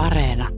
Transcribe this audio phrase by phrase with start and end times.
[0.00, 0.48] Areena.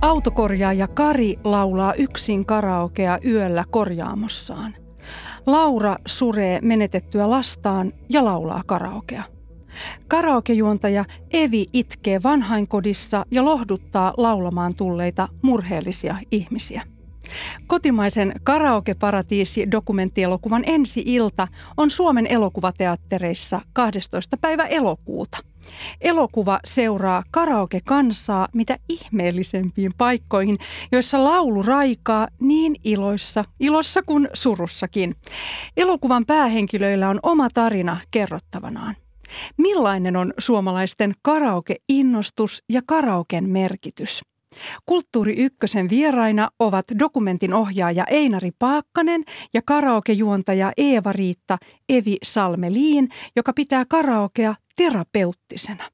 [0.00, 4.74] Autokorjaaja Kari laulaa yksin karaokea yöllä korjaamossaan.
[5.46, 9.22] Laura suree menetettyä lastaan ja laulaa karaokea.
[10.08, 16.91] Karaokejuontaja Evi itkee vanhainkodissa ja lohduttaa laulamaan tulleita murheellisia ihmisiä.
[17.66, 24.36] Kotimaisen karaokeparatiisi dokumenttielokuvan ensi-ilta on Suomen elokuvateattereissa 12.
[24.36, 25.38] päivä elokuuta.
[26.00, 30.56] Elokuva seuraa karaoke-kansaa mitä ihmeellisempiin paikkoihin,
[30.92, 35.14] joissa laulu raikaa niin iloissa, ilossa kuin surussakin.
[35.76, 38.96] Elokuvan päähenkilöillä on oma tarina kerrottavanaan.
[39.56, 44.31] Millainen on suomalaisten karaoke-innostus ja karaoken merkitys?
[44.86, 49.24] Kulttuuri Ykkösen vieraina ovat dokumentin ohjaaja Einari Paakkanen
[49.54, 55.84] ja karaokejuontaja Eeva-Riitta Evi Salmeliin, joka pitää karaokea terapeuttisena.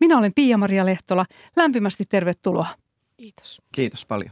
[0.00, 1.24] Minä olen Pia-Maria Lehtola.
[1.56, 2.66] Lämpimästi tervetuloa.
[3.16, 3.62] Kiitos.
[3.72, 4.30] Kiitos paljon.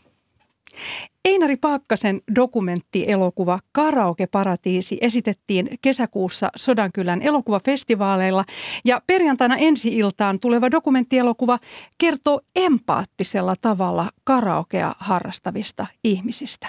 [1.25, 8.45] Einari Paakkasen dokumenttielokuva Karaoke Paratiisi esitettiin kesäkuussa Sodankylän elokuvafestivaaleilla
[8.85, 11.59] ja perjantaina ensi-iltaan tuleva dokumenttielokuva
[11.99, 16.69] kertoo empaattisella tavalla karaokea harrastavista ihmisistä,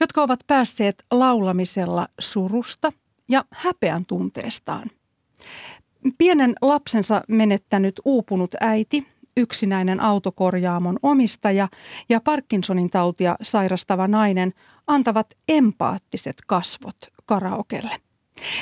[0.00, 2.92] jotka ovat päässeet laulamisella surusta
[3.28, 4.90] ja häpeän tunteestaan.
[6.18, 11.68] Pienen lapsensa menettänyt uupunut äiti yksinäinen autokorjaamon omistaja
[12.08, 14.52] ja Parkinsonin tautia sairastava nainen
[14.86, 16.96] antavat empaattiset kasvot
[17.26, 17.90] karaokelle.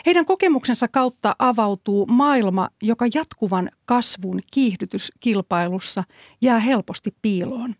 [0.07, 6.05] Heidän kokemuksensa kautta avautuu maailma, joka jatkuvan kasvun kiihdytyskilpailussa
[6.41, 7.75] jää helposti piiloon.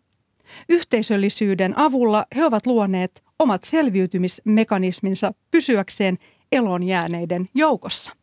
[0.69, 6.17] Yhteisöllisyyden avulla he ovat luoneet omat selviytymismekanisminsa pysyäkseen
[6.51, 8.13] elon jääneiden joukossa.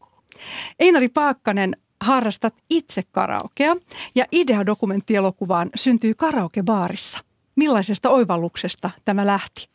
[0.78, 3.77] Einari Paakkanen harrastat itse karaokea
[4.15, 7.21] ja idea dokumenttielokuvaan syntyy karaokebaarissa.
[7.56, 9.69] Millaisesta oivalluksesta tämä lähti?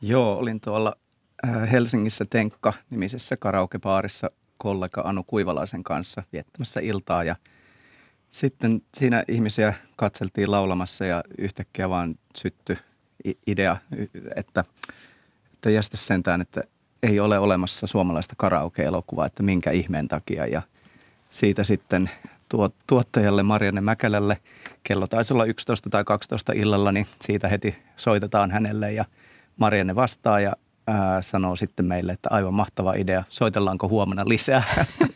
[0.00, 0.96] Joo, olin tuolla
[1.46, 7.36] äh, Helsingissä Tenkka-nimisessä karaokebaarissa kollega Anu Kuivalaisen kanssa viettämässä iltaa ja
[8.30, 12.76] sitten siinä ihmisiä katseltiin laulamassa ja yhtäkkiä vaan syttyi
[13.46, 13.76] idea,
[14.36, 14.64] että,
[15.52, 16.62] että jästä sentään, että
[17.02, 20.46] ei ole olemassa suomalaista karaoke-elokuvaa, että minkä ihmeen takia.
[20.46, 20.62] Ja
[21.36, 22.10] siitä sitten
[22.48, 24.36] tuo, tuottajalle Marianne Mäkelälle,
[24.82, 29.04] kello taisi olla 11 tai 12 illalla, niin siitä heti soitetaan hänelle ja
[29.56, 30.52] Marianne vastaa ja
[30.86, 34.62] ää, sanoo sitten meille, että aivan mahtava idea, soitellaanko huomenna lisää.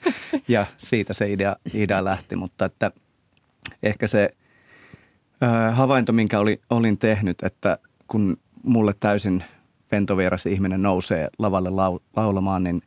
[0.48, 2.90] ja siitä se idea, idea lähti, mutta että
[3.82, 4.30] ehkä se
[5.40, 9.44] ää, havainto, minkä oli, olin tehnyt, että kun mulle täysin
[9.92, 11.70] ventovieras ihminen nousee lavalle
[12.16, 12.82] laulamaan, niin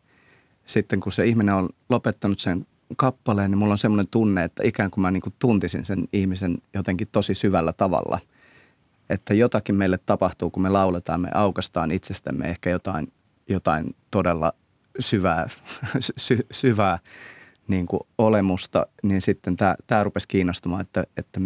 [0.66, 2.66] sitten kun se ihminen on lopettanut sen
[2.96, 6.58] kappaleen, niin mulla on semmoinen tunne, että ikään kuin mä niin kuin tuntisin sen ihmisen
[6.74, 8.20] jotenkin tosi syvällä tavalla.
[9.09, 13.14] Että jotakin meille tapahtuu, kun me lauletaan, me aukastaan itsestämme ehkä jotain,
[13.50, 14.53] jotain todella
[15.00, 15.50] syvää,
[16.18, 17.00] sy, syvää
[17.68, 21.40] niin kuin olemusta, niin sitten tämä, tämä rupesi kiinnostamaan, että, että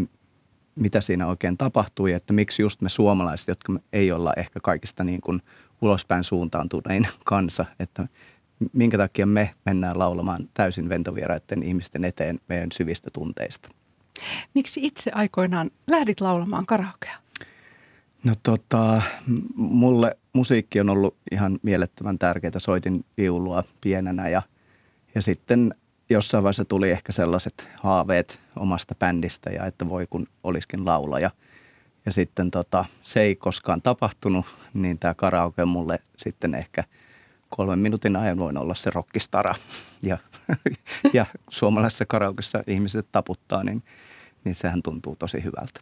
[0.76, 5.22] mitä siinä oikein tapahtui, että miksi just me suomalaiset, jotka ei olla ehkä kaikista niin
[5.22, 5.42] kuin
[5.82, 8.08] ulospäin suuntaantunein kansa, että
[8.74, 13.70] minkä takia me mennään laulamaan täysin ventovieraiden ihmisten eteen meidän syvistä tunteista.
[14.54, 17.18] Miksi itse aikoinaan lähdit laulamaan karaokea?
[18.24, 19.02] No tota,
[19.56, 22.52] mulle musiikki on ollut ihan mielettömän tärkeää.
[22.58, 24.42] Soitin viulua pienenä ja,
[25.16, 25.76] ja sitten
[26.10, 31.32] jossain vaiheessa tuli ehkä sellaiset haaveet omasta bändistä ja että voi kun olisikin laulaja.
[32.06, 36.84] Ja sitten tota, se ei koskaan tapahtunut, niin tämä karaoke mulle sitten ehkä–
[37.50, 39.56] kolmen minuutin ajan voin olla se rockistara.
[40.02, 40.18] Ja,
[41.14, 43.84] ja suomalaisessa karaukessa ihmiset taputtaa, niin,
[44.44, 45.80] niin sehän tuntuu tosi hyvältä.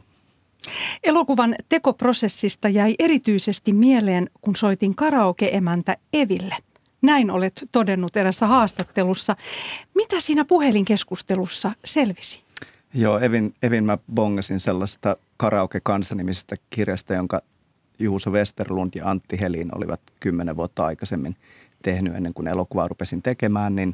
[1.04, 6.56] Elokuvan tekoprosessista jäi erityisesti mieleen, kun soitin karaoke-emäntä Eville.
[7.02, 9.36] Näin olet todennut erässä haastattelussa.
[9.96, 12.46] Mitä siinä puhelinkeskustelussa selvisi?
[12.94, 17.42] Joo, Evin, Evin mä bongasin sellaista karaoke kansanimisestä kirjasta, jonka
[18.00, 21.36] Juuso Westerlund ja Antti Helin olivat kymmenen vuotta aikaisemmin
[21.86, 23.94] tehnyt ennen kuin elokuvaa rupesin tekemään, niin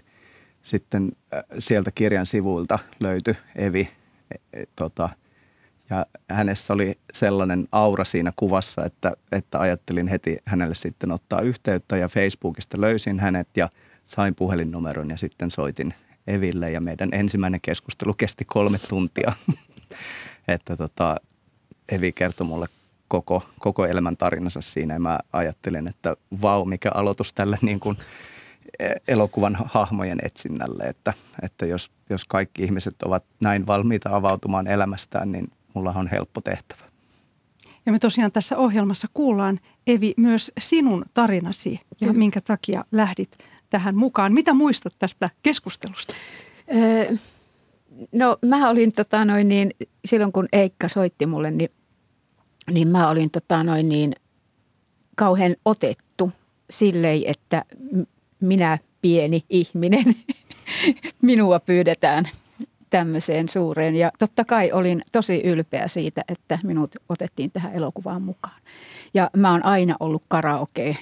[0.62, 3.90] sitten äh, sieltä kirjan sivuilta löytyi Evi
[4.32, 5.10] e, e, tota,
[5.90, 11.98] ja hänessä oli sellainen aura siinä kuvassa, että, että ajattelin heti hänelle sitten ottaa yhteyttä
[11.98, 13.70] ja Facebookista löysin hänet ja
[14.06, 15.94] sain puhelinnumeron ja sitten soitin
[16.28, 19.34] Eville ja meidän ensimmäinen keskustelu kesti kolme tuntia.
[20.48, 21.16] että tota,
[21.92, 22.66] Evi kertoi mulle
[23.12, 24.94] koko, koko elämän tarinansa siinä.
[24.94, 27.98] Ja mä ajattelin, että vau, mikä aloitus tälle niin kuin
[28.80, 35.31] e, elokuvan hahmojen etsinnälle, että, että jos, jos kaikki ihmiset ovat näin valmiita avautumaan elämästään,
[35.31, 36.81] niin mulla on helppo tehtävä.
[37.86, 43.38] Ja me tosiaan tässä ohjelmassa kuullaan, Evi, myös sinun tarinasi ja minkä takia lähdit
[43.69, 44.34] tähän mukaan.
[44.34, 46.14] Mitä muistat tästä keskustelusta?
[46.75, 47.16] Öö,
[48.12, 49.72] no mä olin tota noin niin,
[50.06, 51.69] silloin kun Eikka soitti mulle, niin,
[52.71, 54.15] niin mä olin tota noin niin
[55.15, 56.31] kauhean otettu
[56.69, 57.65] silleen, että
[58.41, 60.15] minä pieni ihminen,
[61.21, 62.29] minua pyydetään
[62.89, 63.95] tämmöiseen suureen.
[63.95, 68.62] Ja totta kai olin tosi ylpeä siitä, että minut otettiin tähän elokuvaan mukaan.
[69.13, 70.97] Ja mä oon aina ollut karaoke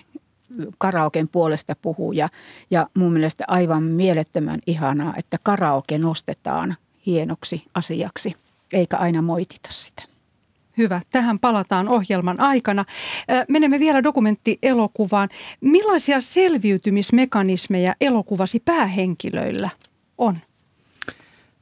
[0.77, 2.29] karaoken puolesta puhuja
[2.71, 6.75] ja mun mielestä aivan mielettömän ihanaa, että karaoke nostetaan
[7.05, 8.35] hienoksi asiaksi,
[8.73, 10.03] eikä aina moitita sitä.
[10.79, 11.01] Hyvä.
[11.09, 12.85] Tähän palataan ohjelman aikana.
[13.49, 15.29] Menemme vielä dokumenttielokuvaan.
[15.61, 19.69] Millaisia selviytymismekanismeja elokuvasi päähenkilöillä
[20.17, 20.37] on?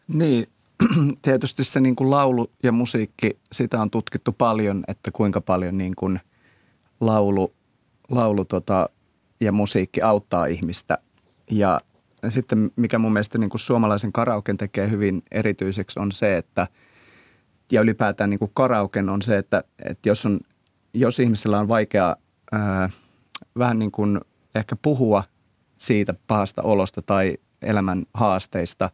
[0.07, 0.45] Niin,
[1.21, 5.95] tietysti se niin kuin laulu ja musiikki, sitä on tutkittu paljon, että kuinka paljon niin
[5.95, 6.19] kuin
[6.99, 7.53] laulu
[8.09, 8.89] laulu tota,
[9.39, 10.97] ja musiikki auttaa ihmistä.
[11.51, 11.81] Ja
[12.29, 16.67] sitten mikä mun mielestä niin kuin suomalaisen karaoken tekee hyvin erityiseksi on se, että
[17.71, 20.39] ja ylipäätään niin kuin karaoken on se, että, että jos, on,
[20.93, 22.15] jos ihmisellä on vaikea
[22.51, 22.89] ää,
[23.57, 24.21] vähän niin kuin
[24.55, 25.23] ehkä puhua
[25.77, 28.89] siitä pahasta olosta tai elämän haasteista,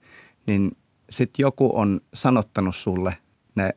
[0.47, 0.77] niin
[1.09, 3.17] sitten joku on sanottanut sulle
[3.55, 3.69] ne,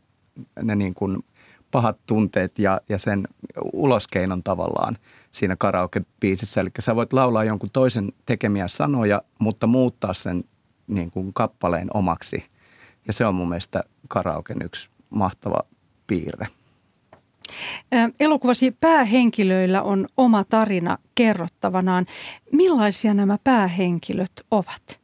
[0.63, 1.25] ne niin kuin
[1.71, 3.29] pahat tunteet ja, ja sen
[3.73, 4.97] uloskeinon tavallaan
[5.31, 6.61] siinä karaoke-biisissä.
[6.61, 10.45] Eli sä voit laulaa jonkun toisen tekemiä sanoja, mutta muuttaa sen
[10.87, 12.45] niin kuin kappaleen omaksi.
[13.07, 15.61] Ja se on mun mielestä karaoken yksi mahtava
[16.07, 16.47] piirre.
[18.21, 22.07] Elokuvasi päähenkilöillä on oma tarina kerrottavanaan.
[22.53, 25.01] Millaisia nämä päähenkilöt ovat?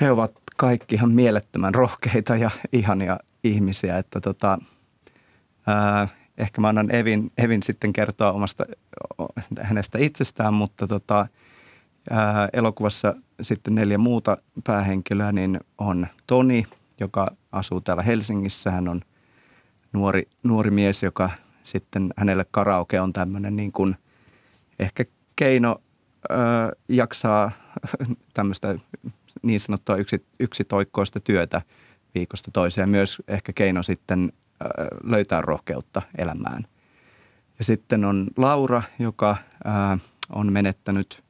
[0.00, 4.58] He ovat kaikki ihan mielettömän rohkeita ja ihania ihmisiä, että tota,
[5.66, 6.08] ää,
[6.38, 8.64] ehkä mä annan Evin, Evin sitten kertoa omasta
[9.60, 11.26] hänestä itsestään, mutta tota,
[12.10, 16.64] ää, elokuvassa sitten neljä muuta päähenkilöä, niin on Toni,
[17.00, 18.70] joka asuu täällä Helsingissä.
[18.70, 19.00] Hän on
[19.92, 21.30] nuori, nuori mies, joka
[21.62, 23.96] sitten hänelle karaoke on tämmöinen niin kuin
[24.78, 25.04] ehkä
[25.36, 25.82] keino
[26.30, 27.50] ää, jaksaa
[28.34, 28.78] tämmöistä
[29.42, 31.62] niin sanottua yksi, yksitoikkoista työtä
[32.14, 32.90] viikosta toiseen.
[32.90, 34.32] Myös ehkä keino sitten
[35.04, 36.62] löytää rohkeutta elämään.
[37.58, 39.36] Ja sitten on Laura, joka
[40.30, 41.24] on menettänyt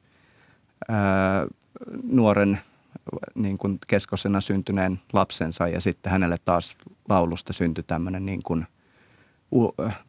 [2.03, 2.61] nuoren
[3.35, 6.77] niin kuin keskosena syntyneen lapsensa ja sitten hänelle taas
[7.09, 8.67] laulusta syntyi tämmöinen niin kuin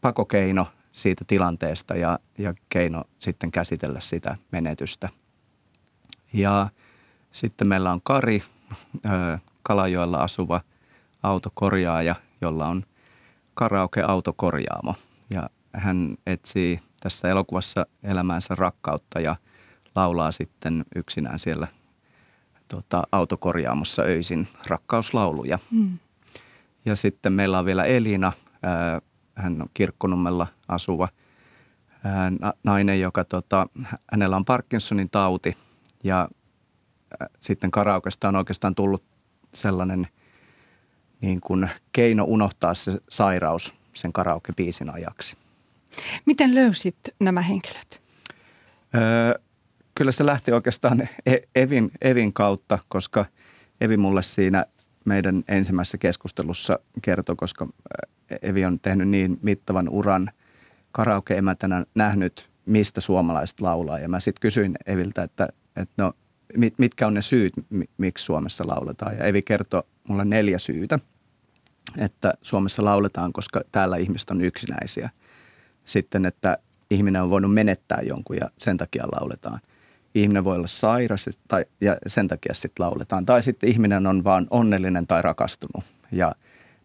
[0.01, 5.09] pakokeino siitä tilanteesta ja, ja keino sitten käsitellä sitä menetystä.
[6.33, 6.69] Ja
[7.31, 8.43] sitten meillä on Kari,
[9.63, 10.61] Kalajoella asuva
[11.23, 12.83] autokorjaaja, jolla on–
[13.57, 14.95] karaoke-autokorjaamo.
[15.29, 19.35] Ja hän etsii tässä elokuvassa elämäänsä rakkautta ja
[19.97, 21.67] laulaa sitten yksinään siellä
[22.67, 25.59] tota, autokorjaamossa öisin rakkauslauluja.
[25.71, 25.97] Mm.
[26.85, 28.31] Ja sitten meillä on vielä Elina,
[28.63, 29.01] ää,
[29.35, 31.07] hän on Kirkkonummella asuva
[32.03, 32.31] ää,
[32.63, 33.67] nainen, joka tota,
[34.11, 35.53] hänellä on Parkinsonin tauti
[36.03, 36.29] ja
[37.19, 39.03] ää, sitten karaokesta on oikeastaan tullut
[39.53, 40.07] sellainen–
[41.21, 45.37] niin kuin keino unohtaa se sairaus sen karaoke-biisin ajaksi.
[46.25, 48.01] Miten löysit nämä henkilöt?
[48.95, 49.41] Öö,
[49.97, 53.25] kyllä se lähti oikeastaan e-, Evin, Evin kautta, koska
[53.81, 54.65] Evi mulle siinä
[55.05, 57.67] meidän ensimmäisessä keskustelussa kertoi, koska
[58.41, 60.31] Evi on tehnyt niin mittavan uran
[60.91, 63.99] karaoke-emäntänä nähnyt, mistä suomalaiset laulaa.
[63.99, 66.13] Ja mä sitten kysyin Eviltä, että, että no,
[66.77, 67.53] mitkä on ne syyt,
[67.97, 69.17] miksi Suomessa lauletaan.
[69.17, 70.99] Ja Evi kertoi mulla on neljä syytä,
[71.97, 75.09] että Suomessa lauletaan, koska täällä ihmiset on yksinäisiä.
[75.85, 76.57] Sitten, että
[76.91, 79.59] ihminen on voinut menettää jonkun ja sen takia lauletaan.
[80.21, 83.25] Ihminen voi olla sairas tai, ja sen takia sitten lauletaan.
[83.25, 85.83] Tai sitten ihminen on vaan onnellinen tai rakastunut.
[86.11, 86.31] Ja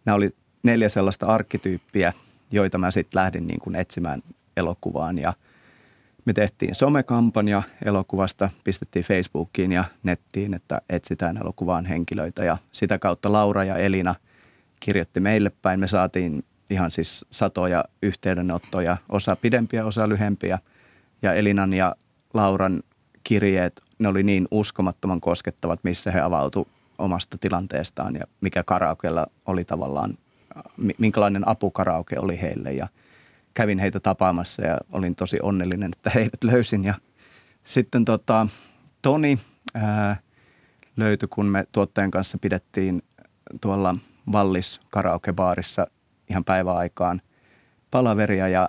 [0.04, 2.12] nämä oli neljä sellaista arkkityyppiä,
[2.50, 4.22] joita mä sitten lähdin niin kuin etsimään
[4.56, 5.18] elokuvaan.
[5.18, 5.32] Ja
[6.24, 12.44] me tehtiin somekampanja elokuvasta, pistettiin Facebookiin ja nettiin, että etsitään elokuvaan henkilöitä.
[12.44, 14.14] Ja sitä kautta Laura ja Elina
[14.80, 15.80] kirjoitti meille päin.
[15.80, 20.58] Me saatiin ihan siis satoja yhteydenottoja, osa pidempiä, osa lyhempiä.
[21.22, 21.96] Ja Elinan ja
[22.34, 22.82] Lauran
[23.24, 29.64] kirjeet, ne oli niin uskomattoman koskettavat, missä he avautu omasta tilanteestaan ja mikä karaokeella oli
[29.64, 30.18] tavallaan,
[30.98, 32.72] minkälainen apu karaoke oli heille.
[32.72, 32.88] Ja
[33.54, 36.84] kävin heitä tapaamassa ja olin tosi onnellinen, että heidät löysin.
[36.84, 36.94] Ja
[37.64, 38.46] sitten tota,
[39.02, 39.38] Toni
[39.74, 40.16] ää,
[40.96, 43.02] löytyi, kun me tuottajan kanssa pidettiin
[43.60, 43.94] tuolla
[44.32, 45.86] Vallis karaokebaarissa
[46.30, 47.22] ihan päiväaikaan
[47.90, 48.68] palaveria ja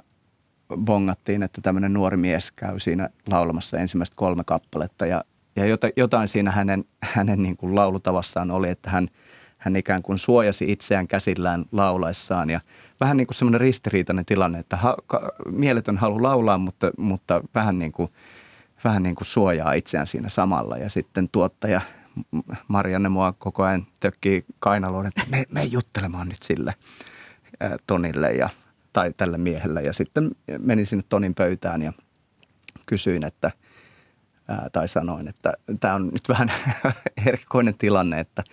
[0.77, 5.05] bongattiin, että tämmöinen nuori mies käy siinä laulamassa ensimmäistä kolme kappaletta.
[5.05, 5.23] Ja,
[5.55, 5.63] ja
[5.97, 9.07] jotain siinä hänen, hänen niin kuin laulutavassaan oli, että hän,
[9.57, 12.49] hän ikään kuin suojasi itseään käsillään laulaessaan.
[12.49, 12.59] Ja
[12.99, 17.79] vähän niin kuin semmoinen ristiriitainen tilanne, että ha, ka, mieletön halu laulaa, mutta, mutta vähän,
[17.79, 18.09] niin kuin,
[18.83, 20.77] vähän niin kuin suojaa itseään siinä samalla.
[20.77, 21.81] Ja sitten tuottaja
[22.67, 26.73] Marianne mua koko ajan tökkii kainaloon, että me, me juttelemaan nyt sille
[27.87, 28.31] Tonille.
[28.31, 28.49] Ja
[28.93, 29.81] tai tälle miehelle.
[29.81, 31.93] Ja sitten menin sinne Tonin pöytään ja
[32.85, 33.51] kysyin, että
[34.47, 36.51] ää, tai sanoin, että tämä on nyt vähän
[37.27, 38.43] erikoinen tilanne, että,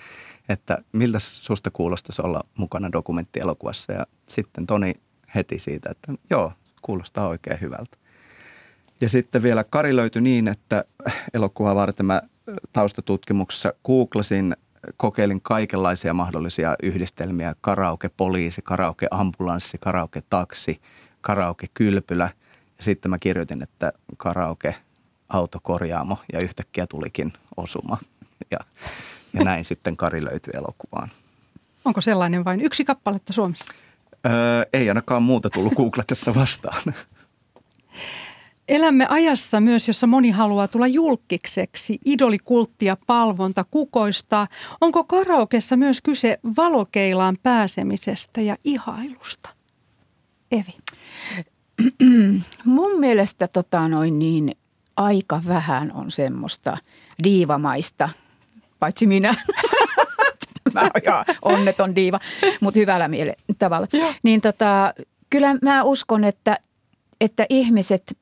[0.48, 3.92] että miltä susta kuulostaisi olla mukana dokumenttielokuvassa.
[3.92, 4.94] Ja sitten Toni
[5.34, 7.96] heti siitä, että joo, kuulostaa oikein hyvältä.
[9.00, 10.84] Ja sitten vielä Kari löytyi niin, että
[11.34, 12.22] elokuvaa varten mä
[12.72, 14.56] taustatutkimuksessa googlasin
[14.96, 20.80] kokeilin kaikenlaisia mahdollisia yhdistelmiä, karaoke-poliisi, karaoke-ambulanssi, karaoke-taksi,
[21.20, 22.30] karaoke-kylpylä.
[22.76, 27.98] Ja sitten mä kirjoitin, että karaoke-autokorjaamo ja yhtäkkiä tulikin osuma.
[28.50, 28.58] Ja,
[29.32, 31.08] ja näin sitten Kari löytyi elokuvaan.
[31.84, 33.74] Onko sellainen vain yksi kappaletta Suomessa?
[34.26, 34.32] Öö,
[34.72, 36.82] ei ainakaan muuta tullut googletessa vastaan.
[38.70, 41.98] Elämme ajassa myös, jossa moni haluaa tulla julkiseksi.
[42.04, 44.46] Idolikulttia, palvonta, kukoista.
[44.80, 49.50] Onko karaokessa myös kyse valokeilaan pääsemisestä ja ihailusta?
[50.52, 50.76] Evi.
[52.64, 54.56] Mun mielestä tota noin niin,
[54.96, 56.76] aika vähän on semmoista
[57.24, 58.08] diivamaista,
[58.78, 59.34] paitsi minä.
[60.74, 62.20] mä oon ihan onneton diiva,
[62.60, 63.86] mutta hyvällä miele- tavalla.
[64.24, 64.94] Niin tota,
[65.30, 66.58] kyllä mä uskon, että,
[67.20, 68.16] että ihmiset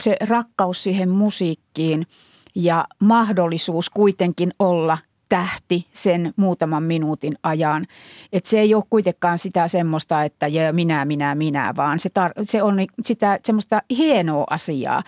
[0.00, 2.06] se rakkaus siihen musiikkiin
[2.54, 4.98] ja mahdollisuus kuitenkin olla
[5.30, 7.86] tähti sen muutaman minuutin ajan.
[8.32, 12.42] Et se ei ole kuitenkaan sitä semmoista, että ja minä, minä, minä, vaan se, tar-
[12.42, 15.02] se on sitä semmoista hienoa asiaa.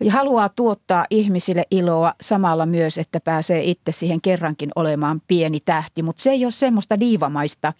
[0.00, 6.02] Ja haluaa tuottaa ihmisille iloa samalla myös, että pääsee itse siihen kerrankin olemaan pieni tähti,
[6.02, 7.72] mutta se ei ole semmoista diivamaista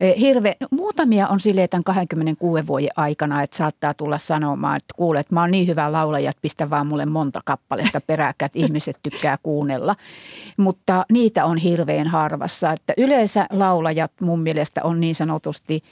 [0.00, 5.20] Eh, hirve, muutamia on silleen tämän 26 vuoden aikana, että saattaa tulla sanomaan, että kuule,
[5.20, 8.98] että mä oon niin hyvä laulaja, että pistä vaan mulle monta kappaletta peräkkäin, että ihmiset
[9.02, 9.96] tykkää kuunnella.
[10.56, 15.82] Mutta niitä on hirveän harvassa, että yleensä laulajat mun mielestä on niin sanotusti,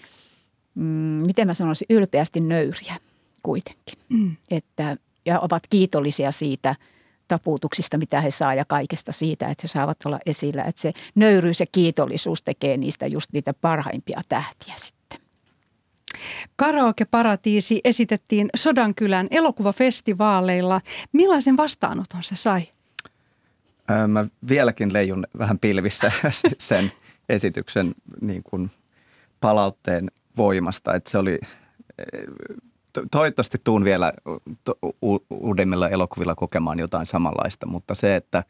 [0.75, 0.85] mm,
[1.27, 2.95] miten mä sanoisin, ylpeästi nöyriä
[3.43, 3.99] kuitenkin.
[4.09, 4.37] Mm.
[4.51, 4.97] Että,
[5.27, 6.75] ja ovat kiitollisia siitä–
[7.29, 10.63] taputuksista, mitä he saa ja kaikesta siitä, että he saavat olla esillä.
[10.63, 15.21] Että se nöyryys ja kiitollisuus tekee niistä just niitä parhaimpia tähtiä sitten.
[16.57, 20.81] Karaoke-paratiisi esitettiin Sodankylän elokuvafestivaaleilla.
[21.13, 22.63] Millaisen vastaanoton se sai?
[24.09, 26.13] Mä vieläkin leijun vähän pilvissä
[26.59, 26.93] sen
[27.29, 28.71] esityksen niin kuin
[29.41, 30.95] palautteen voimasta.
[30.95, 31.39] Että se oli
[33.11, 34.13] toivottavasti tuun vielä
[35.31, 38.45] uudemmilla elokuvilla kokemaan jotain samanlaista, mutta se, että,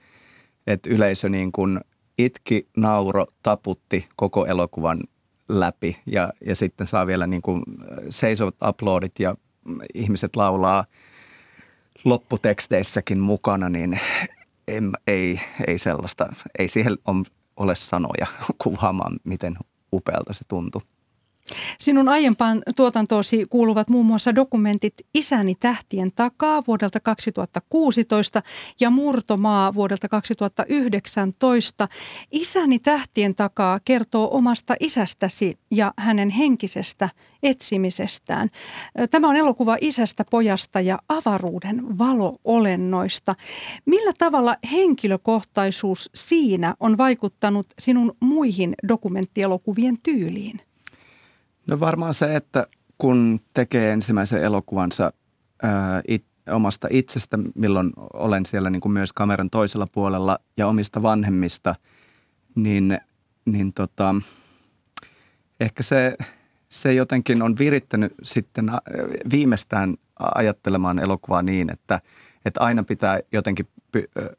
[0.67, 1.81] että yleisö niin kuin
[2.19, 5.01] itki, nauro, taputti koko elokuvan
[5.49, 7.63] läpi ja, ja sitten saa vielä niin kuin
[8.11, 9.37] seisovat uploadit ja
[9.95, 10.85] ihmiset laulaa
[12.05, 14.01] lopputeksteissäkin mukana, niin
[14.69, 16.97] en, ei, ei sellaista, ei siihen
[17.57, 18.27] ole sanoja
[18.65, 19.57] kuvaamaan, miten
[19.93, 20.83] upealta se tuntuu.
[21.79, 28.43] Sinun aiempaan tuotantoosi kuuluvat muun muassa dokumentit Isäni tähtien takaa vuodelta 2016
[28.81, 31.89] ja Murtomaa vuodelta 2019.
[32.33, 37.09] Isäni tähtien takaa kertoo omasta isästäsi ja hänen henkisestä
[37.43, 38.49] etsimisestään.
[39.11, 43.35] Tämä on elokuva isästä, pojasta ja avaruuden valoolennoista.
[43.87, 50.61] Millä tavalla henkilökohtaisuus siinä on vaikuttanut sinun muihin dokumenttielokuvien tyyliin?
[51.67, 52.67] No varmaan se, että
[52.99, 55.13] kun tekee ensimmäisen elokuvansa
[55.63, 61.03] ää, it, omasta itsestä, milloin olen siellä niin kuin myös kameran toisella puolella ja omista
[61.03, 61.75] vanhemmista,
[62.55, 62.99] niin,
[63.45, 64.15] niin tota,
[65.61, 66.17] ehkä se,
[66.69, 68.71] se jotenkin on virittänyt sitten
[69.31, 69.95] viimeistään
[70.35, 72.01] ajattelemaan elokuvaa niin, että,
[72.45, 73.69] että aina pitää jotenkin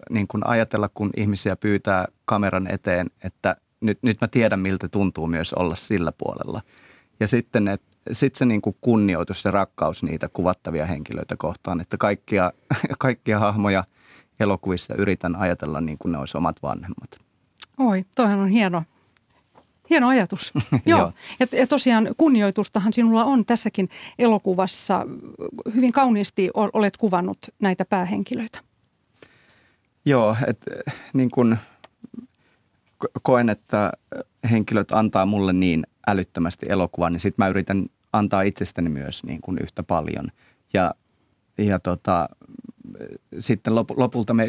[0.10, 5.28] niin kuin ajatella, kun ihmisiä pyytää kameran eteen, että nyt, nyt mä tiedän, miltä tuntuu
[5.28, 6.62] myös olla sillä puolella–
[7.20, 7.82] ja sitten et,
[8.12, 12.52] sit se niin kuin kunnioitus ja rakkaus niitä kuvattavia henkilöitä kohtaan, että kaikkia,
[13.00, 13.84] kaikkia hahmoja
[14.40, 17.20] elokuvissa yritän ajatella niin kuin ne olisi omat vanhemmat.
[17.78, 18.84] Oi, toihan on hieno,
[19.90, 20.54] Hieno ajatus.
[20.86, 21.14] Joo.
[21.40, 25.06] Ja, ja tosiaan kunnioitustahan sinulla on tässäkin elokuvassa.
[25.76, 28.60] Hyvin kauniisti olet kuvannut näitä päähenkilöitä.
[30.06, 30.72] Joo, että
[31.14, 31.58] niin kuin
[33.22, 33.92] koen, että
[34.52, 39.58] henkilöt antaa mulle niin älyttömästi elokuvan, niin sitten mä yritän antaa itsestäni myös niin kuin
[39.64, 40.28] yhtä paljon.
[40.74, 40.92] Ja,
[41.58, 42.30] ja tota,
[43.40, 44.48] sitten lopulta me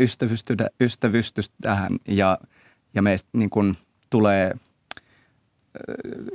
[0.80, 2.38] ystävystytään ja,
[2.94, 3.76] ja meistä niin kuin
[4.10, 4.54] tulee,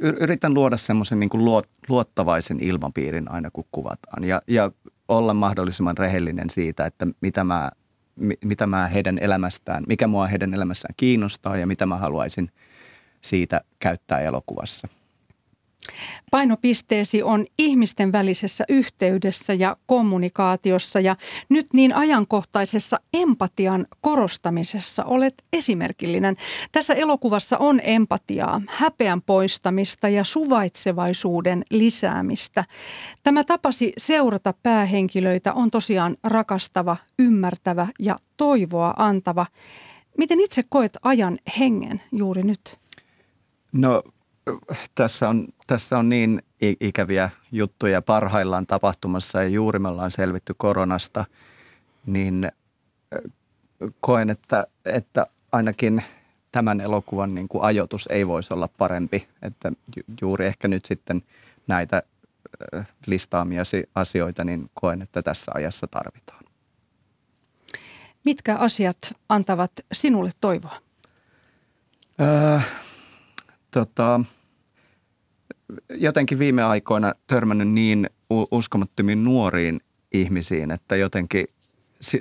[0.02, 4.72] yritän luoda semmoisen niin kuin luottavaisen ilmapiirin aina kun kuvataan ja, ja
[5.08, 7.72] olla mahdollisimman rehellinen siitä, että mitä mä,
[8.46, 12.52] mitä mä heidän elämästään, mikä mua heidän elämässään kiinnostaa ja mitä mä haluaisin
[13.22, 14.88] siitä käyttää elokuvassa–
[16.32, 21.16] Painopisteesi on ihmisten välisessä yhteydessä ja kommunikaatiossa ja
[21.50, 26.36] nyt niin ajankohtaisessa empatian korostamisessa olet esimerkillinen.
[26.72, 32.66] Tässä elokuvassa on empatiaa, häpeän poistamista ja suvaitsevaisuuden lisäämistä.
[33.24, 39.46] Tämä tapasi seurata päähenkilöitä on tosiaan rakastava, ymmärtävä ja toivoa antava.
[40.18, 42.78] Miten itse koet ajan hengen juuri nyt?
[43.74, 44.04] No
[44.96, 51.26] tässä on, tässä on niin ikäviä juttuja parhaillaan tapahtumassa ja juuri me ollaan selvitty koronasta,
[52.06, 52.52] niin
[54.00, 56.04] koen, että, että ainakin
[56.52, 59.28] tämän elokuvan niin kuin ajoitus ei voisi olla parempi.
[59.42, 59.72] Että
[60.22, 61.22] juuri ehkä nyt sitten
[61.68, 62.04] näitä
[63.06, 66.44] listaamiasi asioita, niin koen, että tässä ajassa tarvitaan.
[68.26, 68.98] Mitkä asiat
[69.30, 70.82] antavat sinulle toivoa?
[72.22, 72.60] Öö,
[73.72, 74.20] tota,
[75.90, 78.10] jotenkin viime aikoina törmännyt niin
[78.52, 81.46] uskomattomiin nuoriin ihmisiin, että jotenkin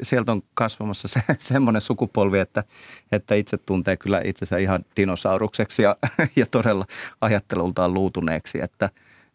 [0.03, 2.65] sieltä on kasvamassa se, semmoinen sukupolvi, että,
[3.13, 5.97] että itse tuntee kyllä itsensä ihan dinosaurukseksi ja,
[6.37, 6.85] ja todella
[7.21, 8.63] ajattelultaan luutuneeksi.
[8.63, 8.91] Että,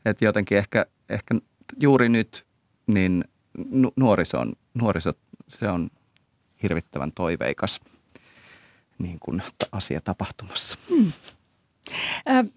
[0.06, 1.36] että jotenkin ehkä, ehkä
[1.80, 2.46] juuri nyt
[2.88, 3.24] niin
[3.96, 5.14] nuoriso on, nuoriso,
[5.48, 5.90] se on
[6.64, 7.82] hirvittävän toiveikas
[9.00, 10.78] niin kuin asia tapahtumassa.
[10.90, 11.12] Hmm.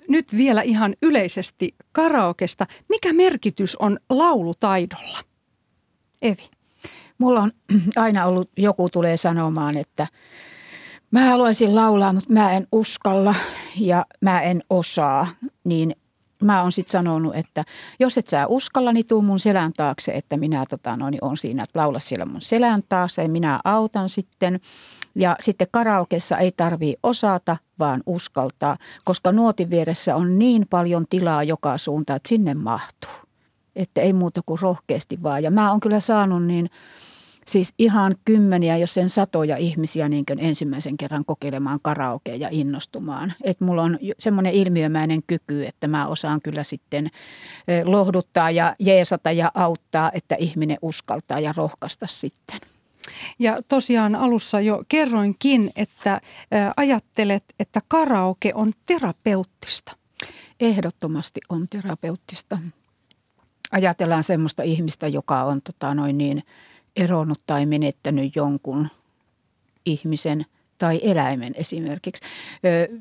[0.09, 2.67] Nyt vielä ihan yleisesti karaokesta.
[2.89, 5.19] Mikä merkitys on laulutaidolla?
[6.23, 6.49] Evi.
[7.19, 7.53] Mulla on
[7.97, 10.07] aina ollut, joku tulee sanomaan, että
[11.11, 13.35] mä haluaisin laulaa, mutta mä en uskalla
[13.77, 15.27] ja mä en osaa.
[15.65, 15.97] Niin
[16.43, 17.65] mä oon sitten sanonut, että
[18.01, 21.37] jos et sä uskalla, niin tuu mun selän taakse, että minä tota, no, niin on
[21.37, 24.61] siinä, että laula siellä mun selän taakse ja minä autan sitten.
[25.15, 31.43] Ja sitten karaokessa ei tarvii osata, vaan uskaltaa, koska nuotin vieressä on niin paljon tilaa
[31.43, 33.11] joka suuntaan, että sinne mahtuu.
[33.77, 35.43] Että ei muuta kuin rohkeasti vaan.
[35.43, 36.71] Ja mä oon kyllä saanut niin
[37.49, 43.33] siis ihan kymmeniä, jos sen satoja ihmisiä niin ensimmäisen kerran kokeilemaan karaokea ja innostumaan.
[43.45, 47.11] Että mulla on semmoinen ilmiömäinen kyky, että mä osaan kyllä sitten
[47.85, 52.61] lohduttaa ja jeesata ja auttaa, että ihminen uskaltaa ja rohkaista sitten.
[53.39, 56.21] Ja tosiaan alussa jo kerroinkin, että
[56.77, 59.97] ajattelet, että karaoke on terapeuttista.
[60.61, 62.59] Ehdottomasti on terapeuttista.
[63.73, 66.43] Ajatellaan semmoista ihmistä, joka on tota noin niin,
[66.97, 68.89] eronnut tai menettänyt jonkun
[69.87, 70.47] ihmisen
[70.79, 72.25] tai eläimen esimerkiksi.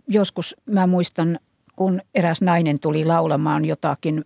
[0.07, 1.39] Joskus mä muistan,
[1.75, 4.25] kun eräs nainen tuli laulamaan jotakin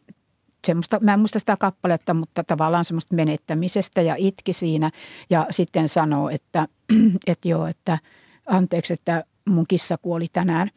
[0.68, 4.92] semmoista, mä en muista sitä kappaletta, mutta tavallaan semmoista menettämisestä ja itki siinä
[5.30, 6.68] ja sitten sanoo, että,
[7.28, 8.00] että joo, että
[8.46, 10.70] anteeksi, että mun kissa kuoli tänään,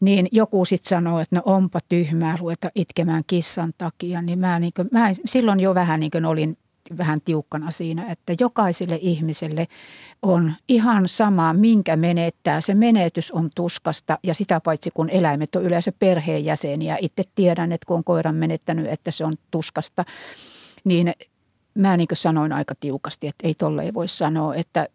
[0.00, 4.72] niin joku sitten sanoo, että no onpa tyhmää ruveta itkemään kissan takia, niin mä, niin
[4.76, 6.56] kuin, mä silloin jo vähän niin kuin olin
[6.98, 9.68] vähän tiukkana siinä, että jokaiselle ihmiselle
[10.22, 12.60] on ihan sama, minkä menettää.
[12.60, 16.96] Se menetys on tuskasta ja sitä paitsi kun eläimet on yleensä perheenjäseniä.
[17.00, 20.04] Itse tiedän, että kun on koiran menettänyt, että se on tuskasta,
[20.84, 21.12] niin
[21.74, 24.88] mä niin sanoin aika tiukasti, että ei tolle ei voi sanoa, että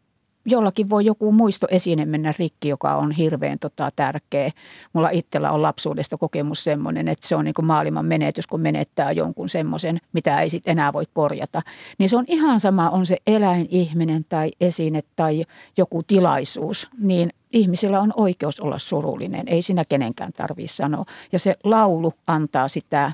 [0.48, 4.52] jollakin voi joku muistoesine mennä rikki, joka on hirveän tota, tärkeä.
[4.94, 9.50] Mulla itsellä on lapsuudesta kokemus semmoinen, että se on niin maailman menetys, kun menettää jonkun
[9.50, 11.62] semmoisen, mitä ei sitten enää voi korjata.
[11.98, 15.46] Niin se on ihan sama, on se eläin, ihminen tai esine tai
[15.78, 19.48] joku tilaisuus, niin ihmisillä on oikeus olla surullinen.
[19.48, 21.06] Ei siinä kenenkään tarvitse sanoa.
[21.32, 23.12] Ja se laulu antaa sitä,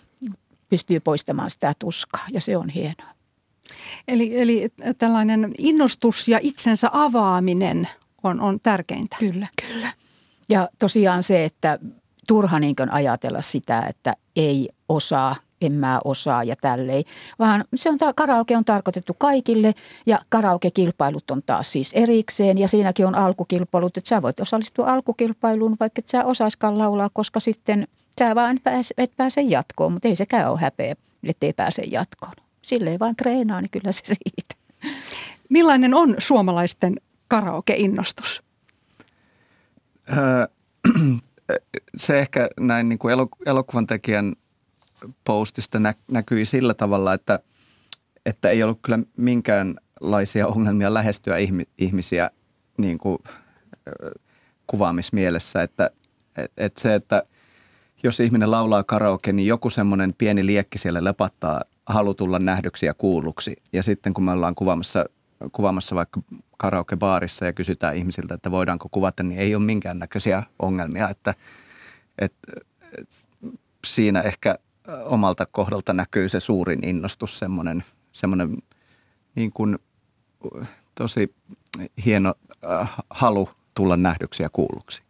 [0.70, 3.13] pystyy poistamaan sitä tuskaa ja se on hienoa.
[4.08, 7.88] Eli, eli tällainen innostus ja itsensä avaaminen
[8.24, 9.18] on, on tärkeintä.
[9.20, 9.92] Kyllä, kyllä.
[10.50, 11.80] Ja tosiaan se, että
[12.28, 17.04] turha niin ajatella sitä, että ei osaa, en mä osaa ja tälleen,
[17.40, 19.74] vaan se on, karaoke on tarkoitettu kaikille
[20.06, 25.78] ja karaoke-kilpailut on taas siis erikseen ja siinäkin on alkukilpailut, että sä voit osallistua alkukilpailuun,
[25.80, 27.88] vaikka et sä osaiskaan laulaa, koska sitten
[28.20, 32.34] Sä vaan pääs, et pääse jatkoon, mutta ei sekään ole häpeä, ettei pääse jatkoon.
[32.64, 34.56] Silleen vaan treenaa, niin kyllä se siitä.
[35.50, 36.96] Millainen on suomalaisten
[37.28, 38.44] karaoke-innostus?
[40.18, 40.48] Öö,
[41.96, 44.36] se ehkä näin niin kuin elokuvan tekijän
[45.24, 47.40] postista nä, näkyi sillä tavalla, että,
[48.26, 51.36] että ei ollut kyllä minkäänlaisia ongelmia lähestyä
[51.78, 52.30] ihmisiä
[52.78, 53.18] niin kuin,
[54.68, 55.64] kuvaamismielessä.
[55.64, 55.90] Että,
[56.38, 57.24] et, et se, että
[58.04, 62.94] jos ihminen laulaa karaoke, niin joku semmoinen pieni liekki siellä lepattaa halu tulla nähdyksi ja
[62.94, 63.56] kuulluksi.
[63.74, 65.06] Ja sitten kun me ollaan kuvaamassa,
[65.52, 66.22] kuvaamassa vaikka
[66.58, 71.10] karaokebaarissa ja kysytään ihmisiltä, että voidaanko kuvata, niin ei ole minkäännäköisiä ongelmia.
[71.10, 71.36] Että,
[72.20, 72.34] et,
[72.98, 73.26] et,
[73.86, 74.60] siinä ehkä
[75.06, 78.58] omalta kohdalta näkyy se suurin innostus, semmoinen, semmoinen
[79.36, 79.80] niin kuin
[80.96, 81.36] tosi
[82.06, 82.34] hieno
[82.66, 85.04] äh, halu tulla nähdyksi ja kuulluksi.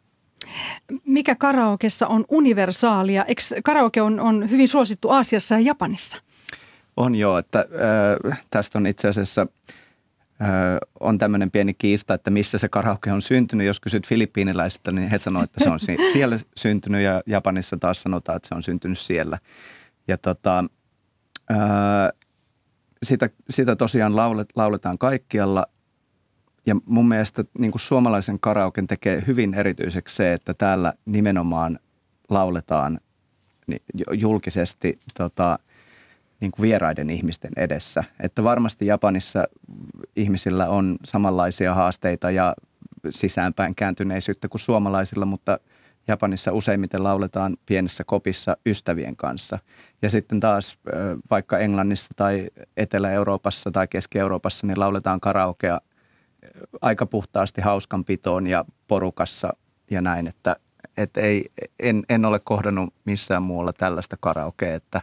[1.05, 3.25] Mikä karaokessa on universaalia?
[3.25, 6.17] Eikö karaoke on, on hyvin suosittu Aasiassa ja Japanissa?
[6.97, 7.59] On joo, että
[8.29, 9.47] äh, tästä on itse asiassa
[10.41, 10.47] äh,
[10.99, 13.67] on tämmöinen pieni kiista, että missä se karaoke on syntynyt.
[13.67, 15.79] Jos kysyt filippiiniläisistä, niin he sanoivat, että se on
[16.13, 19.39] siellä syntynyt ja Japanissa taas sanotaan, että se on syntynyt siellä.
[20.07, 20.65] Ja tota,
[21.51, 21.57] äh,
[23.03, 25.65] sitä, sitä tosiaan laulet, lauletaan kaikkialla
[26.65, 31.80] ja mun mielestä niin kuin suomalaisen karaoken tekee hyvin erityiseksi se, että täällä nimenomaan
[32.30, 32.99] lauletaan
[34.12, 35.60] julkisesti tota,
[36.39, 38.04] niin kuin vieraiden ihmisten edessä.
[38.19, 39.47] Että varmasti Japanissa
[40.15, 42.54] ihmisillä on samanlaisia haasteita ja
[43.10, 45.60] sisäänpäin kääntyneisyyttä kuin suomalaisilla, mutta
[46.08, 49.60] Japanissa useimmiten lauletaan pienessä kopissa ystävien kanssa.
[50.02, 50.78] Ja sitten taas
[51.30, 55.82] vaikka Englannissa tai Etelä-Euroopassa tai Keski-Euroopassa, niin lauletaan karaokea–
[56.82, 59.53] aika puhtaasti hauskanpitoon ja porukassa
[59.91, 60.56] ja näin, että,
[60.97, 65.01] että ei, en, en ole kohdannut missään muualla tällaista karaokea, että,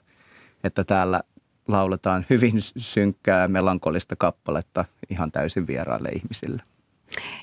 [0.65, 1.21] että täällä
[1.69, 6.63] lauletaan hyvin synkkää melankolista kappaletta ihan täysin vieraille ihmisille.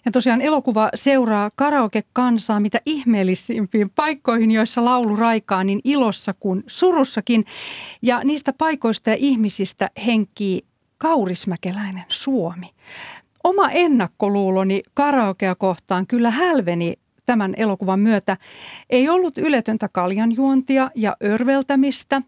[0.05, 7.45] Ja tosiaan elokuva seuraa karaoke-kansaa mitä ihmeellisimpiin paikkoihin, joissa laulu raikaa niin ilossa kuin surussakin.
[8.01, 10.61] Ja niistä paikoista ja ihmisistä henkii
[10.97, 12.69] kaurismäkeläinen Suomi
[13.47, 16.93] oma ennakkoluuloni karaokea kohtaan kyllä hälveni
[17.25, 18.37] tämän elokuvan myötä.
[18.89, 22.21] Ei ollut yletöntä kaljanjuontia ja örveltämistä.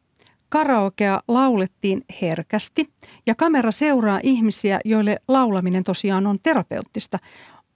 [0.50, 2.90] Karaokea laulettiin herkästi
[3.26, 7.20] ja kamera seuraa ihmisiä, joille laulaminen tosiaan on terapeuttista.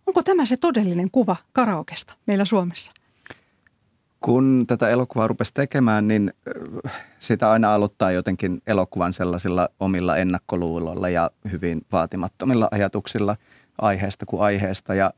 [0.07, 2.91] Onko tämä se todellinen kuva karaokesta meillä Suomessa?
[4.25, 6.33] Kun tätä elokuvaa rupesi tekemään, niin
[7.19, 13.35] sitä aina aloittaa jotenkin elokuvan sellaisilla omilla ennakkoluuloilla ja hyvin vaatimattomilla ajatuksilla
[13.81, 14.93] aiheesta kuin aiheesta.
[14.95, 15.13] Ja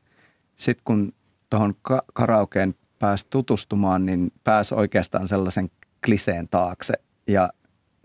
[0.56, 1.12] sitten kun
[1.50, 1.74] tuohon
[2.14, 5.70] karaokeen pääsi tutustumaan, niin pääsi oikeastaan sellaisen
[6.04, 6.94] kliseen taakse
[7.26, 7.50] ja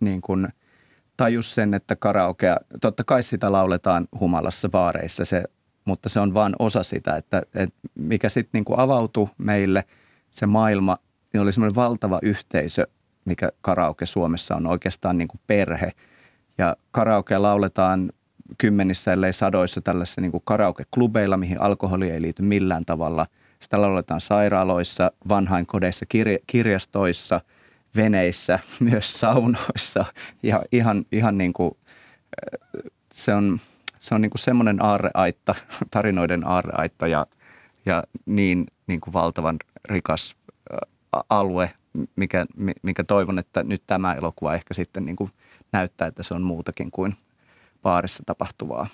[0.02, 0.48] niin kuin
[1.18, 5.44] tajus sen, että karaokea, totta kai sitä lauletaan humalassa baareissa, se,
[5.86, 9.84] mutta se on vain osa sitä, että, että mikä sitten niin avautui meille–
[10.32, 10.98] se maailma,
[11.34, 12.88] niin oli semmoinen valtava yhteisö,
[13.26, 15.92] mikä karaoke Suomessa on oikeastaan niin kuin perhe.
[16.58, 18.12] Ja karaoke lauletaan
[18.58, 23.26] kymmenissä, ellei sadoissa tällaisissa niin kuin karaoke-klubeilla, mihin alkoholi ei liity millään tavalla.
[23.60, 27.42] Sitä lauletaan sairaaloissa, vanhainkodeissa, kirja- kirjastoissa,
[27.96, 28.60] veneissä,
[28.92, 30.06] myös saunoissa.
[30.44, 31.78] Ja ihan, ihan niin kuin,
[33.14, 33.60] se on,
[34.00, 35.56] se on niin kuin semmoinen aarreaitta,
[35.92, 37.28] tarinoiden aarreaitta ja,
[37.86, 40.36] ja niin, niin kuin valtavan rikas
[41.30, 41.74] alue,
[42.16, 42.46] mikä,
[42.84, 45.30] mikä toivon, että nyt tämä elokuva ehkä sitten niin kuin
[45.72, 47.16] näyttää, että se on muutakin kuin
[47.82, 48.88] baarissa tapahtuvaa.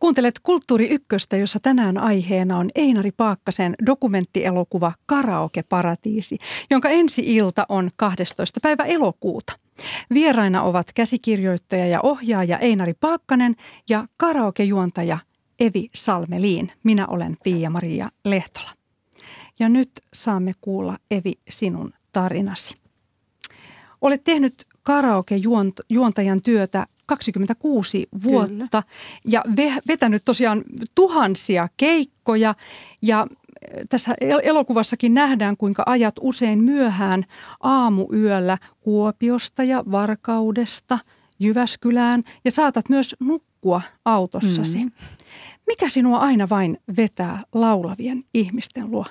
[0.00, 6.38] Kuuntelet Kulttuuri Ykköstä, jossa tänään aiheena on Einari Paakkasen dokumenttielokuva Karaoke Paratiisi,
[6.70, 8.60] jonka ensi ilta on 12.
[8.60, 9.52] päivä elokuuta.
[10.14, 13.56] Vieraina ovat käsikirjoittaja ja ohjaaja Einari Paakkanen
[13.88, 15.18] ja karaokejuontaja
[15.60, 16.72] Evi Salmeliin.
[16.82, 18.70] Minä olen Pia-Maria Lehtola.
[19.58, 22.74] Ja nyt saamme kuulla Evi sinun tarinasi.
[24.00, 26.86] Olet tehnyt karaokejuontajan työtä
[27.16, 28.82] 26 vuotta Kyllä.
[29.24, 29.44] ja
[29.88, 32.54] vetänyt tosiaan tuhansia keikkoja
[33.02, 33.26] ja
[33.88, 37.24] tässä elokuvassakin nähdään, kuinka ajat usein myöhään
[37.60, 40.98] aamuyöllä Kuopiosta ja Varkaudesta
[41.38, 44.84] Jyväskylään ja saatat myös nukkua autossasi.
[44.84, 44.90] Mm.
[45.66, 49.06] Mikä sinua aina vain vetää laulavien ihmisten luo?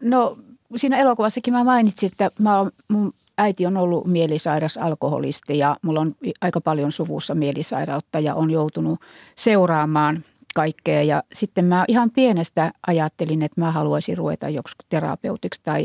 [0.00, 0.38] No
[0.76, 6.00] siinä elokuvassakin mä mainitsin, että mä oon, mun äiti on ollut mielisairas alkoholisti ja mulla
[6.00, 9.00] on aika paljon suvussa mielisairautta ja on joutunut
[9.36, 11.02] seuraamaan kaikkea.
[11.02, 15.84] Ja sitten mä ihan pienestä ajattelin, että mä haluaisin ruveta joksi terapeutiksi tai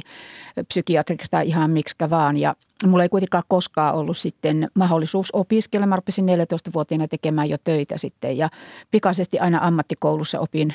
[0.68, 2.38] psykiatriksi tai ihan miksikä vaan.
[2.38, 5.88] Ja mulla ei kuitenkaan koskaan ollut sitten mahdollisuus opiskella.
[5.88, 8.50] Mä rupesin 14-vuotiaana tekemään jo töitä sitten ja
[8.92, 10.74] pikaisesti aina ammattikoulussa opin,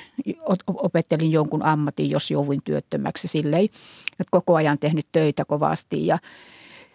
[0.66, 3.64] opettelin jonkun ammatin, jos jouduin työttömäksi silleen.
[3.64, 6.18] Että koko ajan tehnyt töitä kovasti ja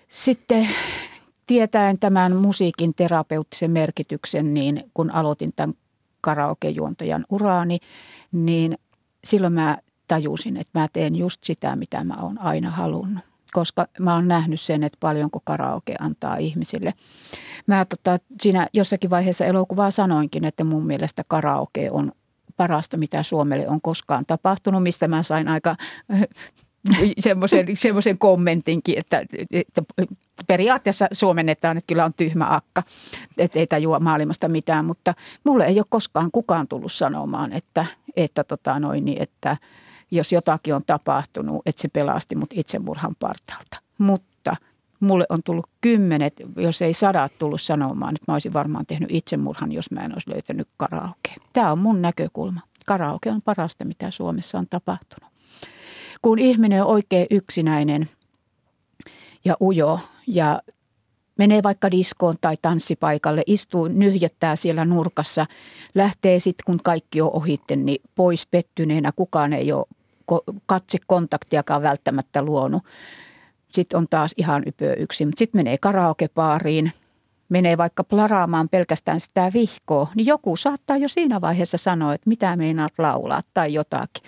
[0.10, 0.68] sitten
[1.48, 5.76] tietäen tämän musiikin terapeuttisen merkityksen, niin kun aloitin tämän
[6.22, 7.78] karaokejuontajan uraani,
[8.32, 8.78] niin
[9.24, 13.24] silloin mä tajusin, että mä teen just sitä, mitä mä oon aina halunnut.
[13.52, 16.94] Koska mä oon nähnyt sen, että paljonko karaoke antaa ihmisille.
[17.68, 22.12] Mä tota, siinä jossakin vaiheessa elokuvaa sanoinkin, että mun mielestä karaoke on
[22.58, 25.76] parasta, mitä Suomelle on koskaan tapahtunut, mistä mä sain aika
[27.20, 29.84] semmoisen, semmoisen kommentinkin, että, että
[30.48, 32.84] periaatteessa suomennetaan, että kyllä on tyhmä akka,
[33.38, 35.14] että ei tajua maailmasta mitään, mutta
[35.44, 39.58] mulle ei ole koskaan kukaan tullut sanomaan, että, että, tota noin, niin, että
[40.12, 43.78] jos jotakin on tapahtunut, että se pelasti mut itsemurhan partalta.
[43.98, 44.56] Mutta
[45.00, 49.72] mulle on tullut kymmenet, jos ei sadat tullut sanomaan, että mä olisin varmaan tehnyt itsemurhan,
[49.72, 51.36] jos mä en olisi löytänyt karaoke.
[51.54, 52.62] Tämä on mun näkökulma.
[52.86, 55.29] Karaoke on parasta, mitä Suomessa on tapahtunut
[56.22, 58.10] kun ihminen on oikein yksinäinen
[59.46, 60.62] ja ujo ja
[61.38, 65.46] menee vaikka diskoon tai tanssipaikalle, istuu, nyhjöttää siellä nurkassa,
[65.96, 69.86] lähtee sitten kun kaikki on ohitte, niin pois pettyneenä, kukaan ei ole
[70.66, 72.84] katsekontaktiakaan välttämättä luonut.
[73.74, 76.92] Sitten on taas ihan ypö yksin, mutta sitten menee karaokepaariin,
[77.50, 82.56] menee vaikka plaraamaan pelkästään sitä vihkoa, niin joku saattaa jo siinä vaiheessa sanoa, että mitä
[82.56, 84.24] meinaat laulaa tai jotakin.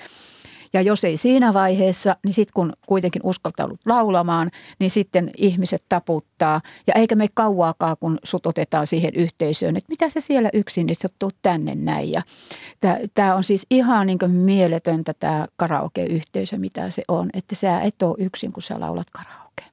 [0.74, 6.62] Ja jos ei siinä vaiheessa, niin sitten kun kuitenkin uskaltanut laulamaan, niin sitten ihmiset taputtaa.
[6.88, 10.98] Ja eikä me kauaakaan, kun sut otetaan siihen yhteisöön, että mitä se siellä yksin, niin
[11.20, 12.12] tuu tänne näin.
[12.12, 12.22] Ja
[13.14, 17.30] tämä on siis ihan niin mieletöntä tämä karaoke-yhteisö, mitä se on.
[17.34, 19.71] Että sä et ole yksin, kun sä laulat karaoke.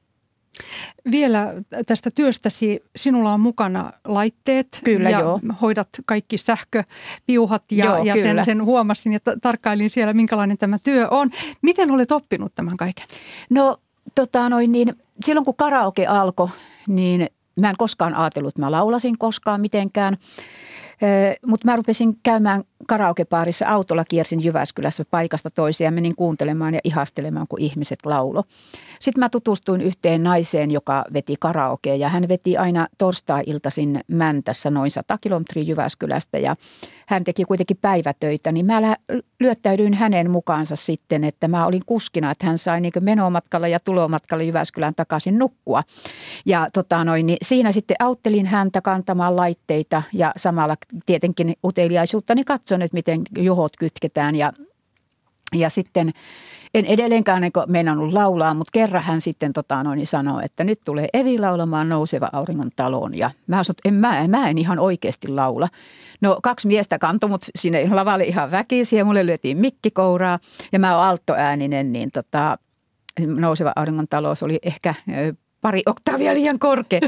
[1.10, 1.54] Vielä
[1.86, 5.40] tästä työstäsi, sinulla on mukana laitteet kyllä, ja joo.
[5.62, 11.08] hoidat kaikki sähköpiuhat ja, joo, ja sen, sen huomasin ja tarkkailin siellä, minkälainen tämä työ
[11.10, 11.30] on.
[11.62, 13.06] Miten olet oppinut tämän kaiken?
[13.50, 13.78] No
[14.14, 16.48] tota noin niin, silloin kun karaoke alkoi,
[16.86, 17.26] niin
[17.60, 20.16] mä en koskaan ajatellut, että mä laulasin koskaan mitenkään.
[21.46, 27.46] Mutta mä rupesin käymään karaokepaarissa autolla, kiersin Jyväskylässä paikasta toiseen ja menin kuuntelemaan ja ihastelemaan,
[27.48, 28.44] kun ihmiset laulo.
[29.00, 34.90] Sitten mä tutustuin yhteen naiseen, joka veti karaokea ja hän veti aina torstai-iltaisin Mäntässä noin
[34.90, 36.56] 100 kilometriä Jyväskylästä ja
[37.06, 38.96] hän teki kuitenkin päivätöitä, niin mä
[39.40, 44.44] lyöttäydyin hänen mukaansa sitten, että mä olin kuskina, että hän sai niin menomatkalla ja tulomatkalla
[44.44, 45.82] Jyväskylän takaisin nukkua.
[46.46, 50.76] Ja tota noin, niin siinä sitten auttelin häntä kantamaan laitteita ja samalla
[51.06, 54.52] tietenkin uteliaisuuttani katson, että miten juhot kytketään ja
[55.54, 56.12] ja sitten
[56.74, 61.08] en edelleenkään niin meinannut laulaa, mutta kerran hän sitten tota, noin, sanoi, että nyt tulee
[61.12, 63.18] Evi laulamaan Nouseva auringon taloon.
[63.18, 65.68] Ja mä sanoin, että en, mä, mä en ihan oikeasti laula.
[66.20, 70.38] No kaksi miestä kantoi mut sinne lavalle ihan väkisiä ja mulle lyötiin mikkikouraa.
[70.72, 72.58] Ja mä oon alttoääninen, niin tota,
[73.26, 74.94] Nouseva auringon talous oli ehkä
[75.60, 77.00] pari oktavia liian korkea.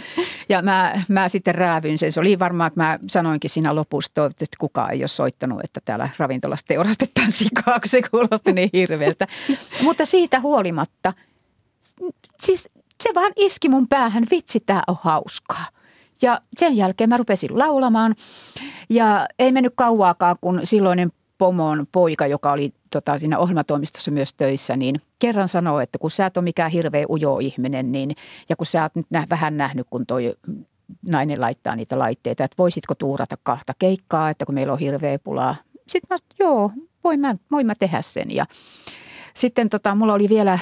[0.49, 2.13] Ja mä, mä sitten räävyin sen.
[2.13, 6.09] Se oli varmaan, että mä sanoinkin siinä lopussa, toivottavasti kukaan ei ole soittanut, että täällä
[6.19, 9.27] ravintolassa teurastetaan sikaa, kun se kuulosti niin hirveältä.
[9.83, 11.13] Mutta siitä huolimatta,
[12.43, 12.69] siis
[13.03, 15.67] se vaan iski mun päähän, vitsi tää on hauskaa.
[16.23, 18.15] Ja sen jälkeen mä rupesin laulamaan
[18.91, 24.77] ja ei mennyt kauaakaan, kun silloinen pomon poika, joka oli tota, siinä ohjelmatoimistossa myös töissä,
[24.77, 28.11] niin kerran sanoo, että kun sä et ole mikään hirveä ujo ihminen, niin,
[28.49, 30.35] ja kun sä oot nyt nä- vähän nähnyt, kun toi
[31.09, 35.57] nainen laittaa niitä laitteita, että voisitko tuurata kahta keikkaa, että kun meillä on hirveä pulaa.
[35.89, 36.71] Sitten mä sanoin, joo,
[37.05, 38.35] voin mä, voin mä tehdä sen.
[38.35, 38.47] Ja
[39.35, 40.59] sitten tota, mulla oli vielä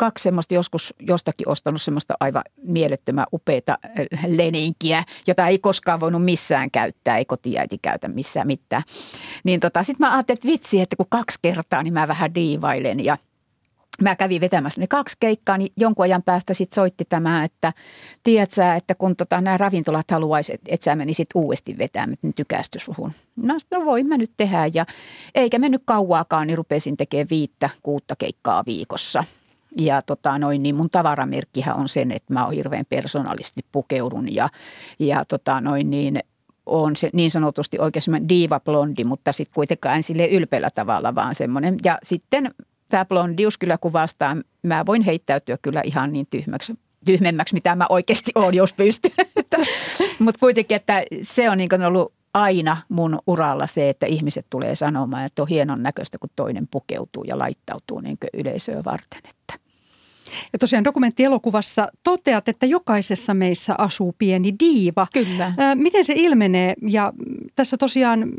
[0.00, 6.24] kaksi semmoista joskus jostakin ostanut semmoista aivan mielettömän upeita äh, leninkiä, jota ei koskaan voinut
[6.24, 8.82] missään käyttää, ei kotiäiti käytä missään mitään.
[9.44, 13.04] Niin tota, sitten mä ajattelin, että vitsi, että kun kaksi kertaa, niin mä vähän diivailen
[13.04, 13.18] ja–
[14.02, 17.72] mä kävin vetämässä ne kaksi keikkaa, niin jonkun ajan päästä sitten soitti tämä, että
[18.22, 22.26] tiedät sä, että kun tota, nämä ravintolat haluaisi, että et sä menisit uudesti vetämään, että
[22.26, 23.12] ne tykästy suhun.
[23.36, 24.86] No, no voin mä nyt tehdä ja
[25.34, 29.24] eikä mennyt kauaakaan, niin rupesin tekemään viittä, kuutta keikkaa viikossa–
[29.78, 34.48] ja tota noin, niin mun tavaramerkkihän on sen, että mä oon hirveän persoonallisesti pukeudun ja,
[34.98, 36.20] ja tota noin, niin
[36.66, 41.34] on se niin sanotusti oikein semmoinen diiva-blondi, mutta sitten kuitenkaan en sille ylpeällä tavalla, vaan
[41.34, 41.76] semmoinen.
[41.84, 42.50] Ja sitten
[42.88, 48.32] tämä blondius kyllä kuvastaa, mä voin heittäytyä kyllä ihan niin tyhmäksi, tyhmemmäksi, mitä mä oikeasti
[48.34, 49.12] olen, jos pystyn.
[50.18, 55.24] Mutta kuitenkin, että se on niin ollut aina mun uralla se, että ihmiset tulee sanomaan,
[55.24, 59.20] että on hienon näköistä, kun toinen pukeutuu ja laittautuu niin yleisöä varten.
[59.30, 59.59] Että.
[60.52, 65.06] Ja tosiaan dokumenttielokuvassa toteat, että jokaisessa meissä asuu pieni diiva.
[65.12, 65.52] Kyllä.
[65.74, 66.74] Miten se ilmenee?
[66.88, 67.12] Ja
[67.56, 68.32] tässä tosiaan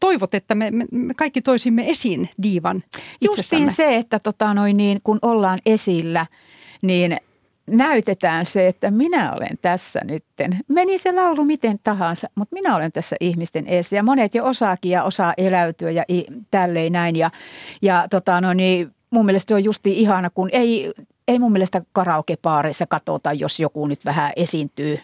[0.00, 2.82] toivot, että me, me kaikki toisimme esiin diivan
[3.20, 6.26] Justiin se, että tota noin niin, kun ollaan esillä,
[6.82, 7.16] niin
[7.70, 10.58] näytetään se, että minä olen tässä nytten.
[10.68, 13.96] Meni se laulu miten tahansa, mutta minä olen tässä ihmisten edessä.
[13.96, 16.04] Ja monet jo osaakin ja osaa eläytyä ja
[16.50, 17.16] tälleen näin.
[17.16, 17.30] Ja,
[17.82, 20.92] ja tota, no niin, mun mielestä se on justi ihana, kun ei,
[21.28, 25.00] ei mun mielestä karaokepaareissa katsota, jos joku nyt vähän esiintyy,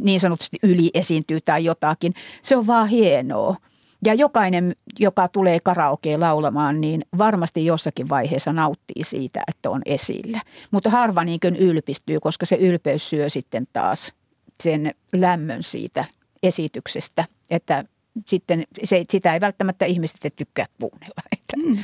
[0.00, 2.14] niin sanotusti yli esiintyy tai jotakin.
[2.42, 3.56] Se on vaan hienoa.
[4.04, 10.40] Ja jokainen, joka tulee karaokeen laulamaan, niin varmasti jossakin vaiheessa nauttii siitä, että on esillä.
[10.70, 14.12] Mutta harva niin ylpistyy, koska se ylpeys syö sitten taas
[14.62, 16.04] sen lämmön siitä
[16.42, 17.84] esityksestä, että
[18.26, 21.22] sitten se, sitä ei välttämättä ihmiset tykkää kuunnella.
[21.56, 21.76] Mm.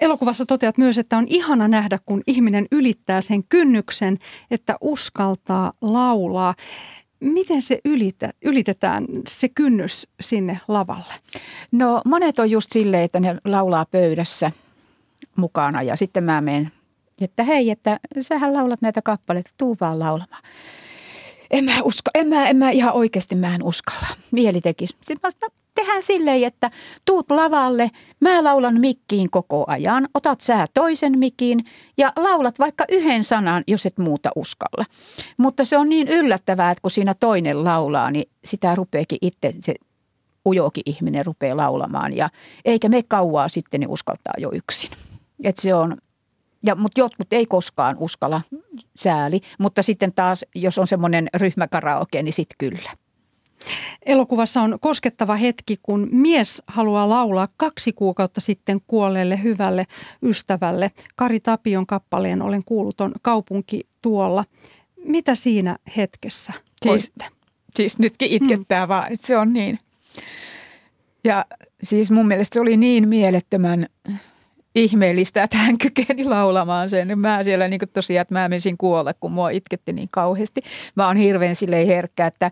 [0.00, 4.18] Elokuvassa toteat myös, että on ihana nähdä, kun ihminen ylittää sen kynnyksen,
[4.50, 6.54] että uskaltaa laulaa.
[7.20, 11.14] Miten se ylitä, ylitetään se kynnys sinne lavalle?
[11.72, 14.52] No monet on just silleen, että ne laulaa pöydässä
[15.36, 16.70] mukana ja sitten mä menen,
[17.20, 20.42] että hei, että sähän laulat näitä kappaleita, tuu vaan laulamaan.
[21.50, 24.06] En mä, usko, en mä, en mä ihan oikeasti mä en uskalla.
[24.30, 24.96] Mieli tekisi.
[24.96, 26.70] Sitten mä sanoin, tehdään silleen, että
[27.04, 31.64] tuut lavalle, mä laulan mikkiin koko ajan, otat sä toisen mikin
[31.98, 34.84] ja laulat vaikka yhden sanan, jos et muuta uskalla.
[35.36, 39.74] Mutta se on niin yllättävää, että kun siinä toinen laulaa, niin sitä rupeekin itse, se
[40.46, 42.28] ujokin ihminen rupeaa laulamaan ja
[42.64, 44.90] eikä me kauaa sitten niin uskaltaa jo yksin.
[45.44, 45.96] Et se on,
[46.64, 48.42] ja, mutta jotkut ei koskaan uskalla,
[48.98, 52.90] sääli, mutta sitten taas, jos on semmoinen ryhmäkaraoke, niin sitten kyllä.
[54.06, 59.86] Elokuvassa on koskettava hetki, kun mies haluaa laulaa kaksi kuukautta sitten kuolleelle hyvälle
[60.22, 60.90] ystävälle.
[61.16, 64.44] Kari Tapion kappaleen Olen kuuluton kaupunki tuolla.
[65.04, 67.12] Mitä siinä hetkessä siis,
[67.76, 68.88] siis nytkin itkettää hmm.
[68.88, 69.78] vaan, että se on niin.
[71.24, 71.44] Ja
[71.82, 73.86] siis mun mielestä se oli niin mielettömän
[74.74, 77.18] ihmeellistä, että hän kykeni laulamaan sen.
[77.18, 80.62] Mä siellä niin tosiaan, että mä menisin kuolla, kun mua itketti niin kauheasti.
[80.94, 82.50] Mä oon hirveän silleen herkkä, että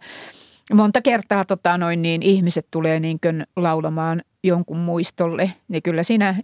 [0.73, 6.35] monta kertaa tota, noin, niin ihmiset tulee niin kuin laulamaan jonkun muistolle, niin kyllä siinä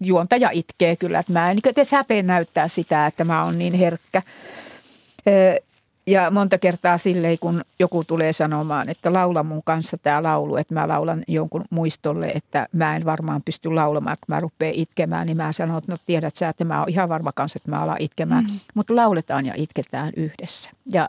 [0.00, 3.74] juontaja itkee kyllä, että mä en niin edes häpeä näyttää sitä, että mä oon niin
[3.74, 4.22] herkkä.
[6.06, 10.74] Ja monta kertaa silleen, kun joku tulee sanomaan, että laula mun kanssa tämä laulu, että
[10.74, 15.36] mä laulan jonkun muistolle, että mä en varmaan pysty laulamaan, kun mä rupean itkemään, niin
[15.36, 17.96] mä sanon, että no tiedät sä, että mä oon ihan varma kanssa, että mä alan
[18.00, 18.44] itkemään.
[18.44, 18.50] Mm.
[18.74, 20.70] Mutta lauletaan ja itketään yhdessä.
[20.92, 21.08] Ja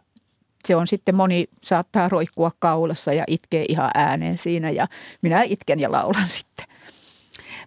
[0.68, 4.88] se on sitten moni saattaa roikkua kaulassa ja itkee ihan ääneen siinä ja
[5.22, 6.66] minä itken ja laulan sitten.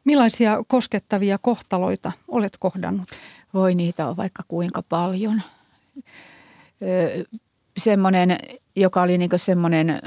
[0.04, 3.10] Millaisia koskettavia kohtaloita olet kohdannut?
[3.54, 5.42] Voi niitä on vaikka kuinka paljon.
[6.82, 7.24] Öö,
[7.78, 8.38] semmoinen,
[8.76, 10.02] joka oli niin semmoinen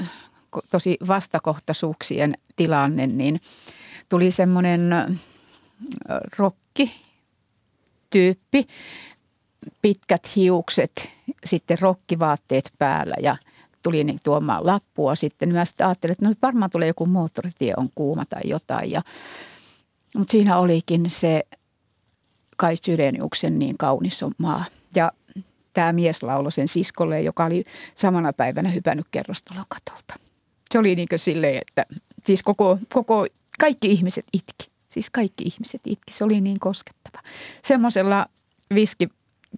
[0.70, 3.40] tosi vastakohtaisuuksien tilanne, niin
[4.08, 4.94] tuli semmoinen
[6.38, 7.00] rokki
[8.10, 8.66] tyyppi,
[9.82, 11.15] pitkät hiukset,
[11.46, 13.36] sitten rokkivaatteet päällä ja
[13.82, 15.52] tuli niin tuomaan lappua sitten.
[15.52, 18.90] Mä sitten ajattelin, että no nyt varmaan tulee joku moottoritie, on kuuma tai jotain.
[18.90, 19.02] Ja,
[20.16, 21.42] mutta siinä olikin se
[22.56, 24.64] Kai Syreniuksen niin kaunis on maa.
[24.94, 25.12] Ja
[25.72, 30.14] tämä mies lauloi sen siskolle, joka oli samana päivänä hypännyt kerrostalon katolta.
[30.70, 31.86] Se oli niin kuin silleen, että
[32.26, 33.26] siis koko, koko,
[33.58, 34.70] kaikki ihmiset itki.
[34.88, 36.12] Siis kaikki ihmiset itki.
[36.12, 37.22] Se oli niin koskettava.
[37.62, 38.26] Semmoisella
[38.74, 39.08] viski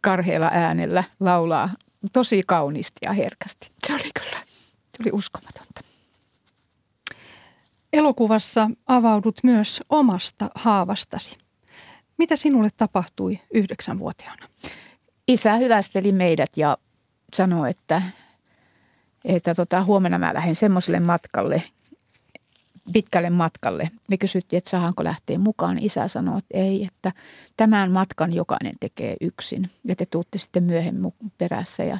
[0.02, 1.70] karheella äänellä laulaa
[2.12, 3.72] tosi kauniisti ja herkästi.
[3.87, 4.37] Se oli kyllä,
[4.76, 5.80] se oli uskomatonta.
[7.92, 11.38] Elokuvassa avaudut myös omasta haavastasi.
[12.18, 14.46] Mitä sinulle tapahtui yhdeksänvuotiaana?
[15.28, 16.78] Isä hyvästeli meidät ja
[17.34, 18.02] sanoi, että,
[19.24, 21.62] että tota, huomenna mä lähden semmoiselle matkalle,
[22.92, 23.91] pitkälle matkalle.
[24.09, 25.78] Me kysyttiin, että saanko lähteä mukaan.
[25.78, 27.12] Isä sanoi, että ei, että
[27.57, 29.70] tämän matkan jokainen tekee yksin.
[29.84, 31.84] Ja te tuutte sitten myöhemmin perässä.
[31.84, 31.99] Ja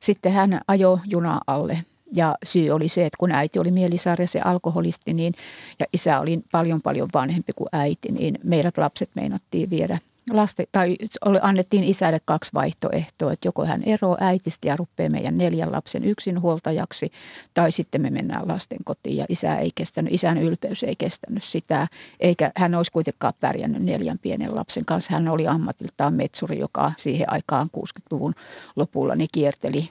[0.00, 1.84] sitten hän ajoi junaa alle.
[2.12, 5.34] Ja syy oli se, että kun äiti oli mielisarjassa ja alkoholisti, niin,
[5.78, 9.98] ja isä oli paljon paljon vanhempi kuin äiti, niin meidät lapset meinattiin viedä–
[10.30, 10.96] lasten, tai
[11.42, 17.12] annettiin isälle kaksi vaihtoehtoa, että joko hän eroaa äitistä ja rupeaa meidän neljän lapsen yksinhuoltajaksi,
[17.54, 21.88] tai sitten me mennään lasten kotiin ja isä ei kestänyt, isän ylpeys ei kestänyt sitä,
[22.20, 25.12] eikä hän olisi kuitenkaan pärjännyt neljän pienen lapsen kanssa.
[25.12, 28.34] Hän oli ammatiltaan metsuri, joka siihen aikaan 60-luvun
[28.76, 29.90] lopulla niin kierteli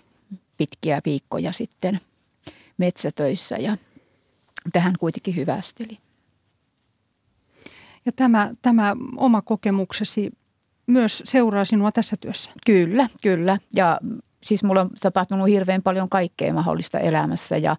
[0.58, 2.00] pitkiä viikkoja sitten
[2.78, 3.78] metsätöissä ja
[4.74, 5.98] tähän kuitenkin hyvästeli.
[8.06, 10.32] Ja tämä, tämä oma kokemuksesi
[10.88, 12.52] myös seuraa sinua tässä työssä?
[12.66, 13.58] Kyllä, kyllä.
[13.76, 14.00] Ja
[14.44, 17.76] siis mulla on tapahtunut hirveän paljon kaikkea mahdollista elämässä ja,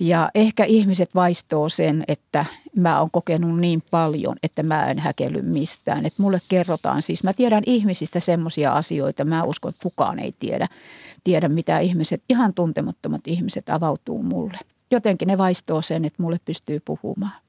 [0.00, 2.44] ja ehkä ihmiset vaistoo sen, että
[2.76, 6.06] mä oon kokenut niin paljon, että mä en häkelly mistään.
[6.06, 10.68] Että mulle kerrotaan siis, mä tiedän ihmisistä semmoisia asioita, mä uskon, että kukaan ei tiedä,
[11.24, 14.58] tiedä mitä ihmiset, ihan tuntemattomat ihmiset avautuu mulle.
[14.90, 17.47] Jotenkin ne vaistoo sen, että mulle pystyy puhumaan.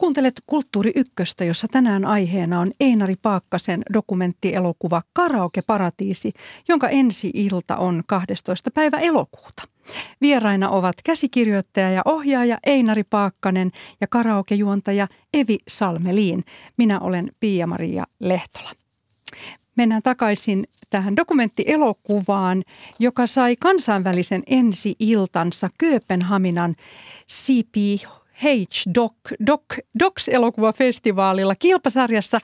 [0.00, 6.32] Kuuntelet Kulttuuri Ykköstä, jossa tänään aiheena on Einari Paakkasen dokumenttielokuva Karaoke Paratiisi,
[6.68, 8.70] jonka ensi ilta on 12.
[8.70, 9.62] päivä elokuuta.
[10.20, 13.70] Vieraina ovat käsikirjoittaja ja ohjaaja Einari Paakkanen
[14.00, 16.44] ja karaokejuontaja Evi Salmeliin.
[16.76, 18.70] Minä olen Pia-Maria Lehtola.
[19.80, 22.62] Mennään takaisin tähän dokumenttielokuvaan,
[22.98, 26.74] joka sai kansainvälisen ensi-iltansa Kööpenhaminan
[27.32, 27.74] CP
[28.32, 28.44] H
[28.94, 29.14] Doc,
[29.46, 29.62] Doc,
[29.98, 32.38] Docs-elokuvafestivaalilla kilpasarjassa.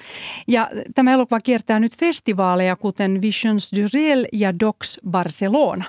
[0.49, 5.84] Ja tämä elokuva kiertää nyt festivaaleja, kuten Visions du Réel ja Docs Barcelona.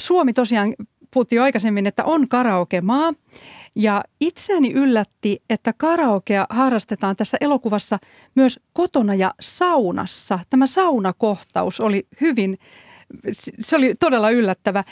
[0.00, 0.74] Suomi tosiaan
[1.10, 3.12] puhuttiin aikaisemmin, että on karaokemaa.
[3.76, 7.98] Ja itseäni yllätti, että karaokea harrastetaan tässä elokuvassa
[8.36, 10.38] myös kotona ja saunassa.
[10.50, 12.58] Tämä saunakohtaus oli hyvin,
[13.60, 14.84] se oli todella yllättävä.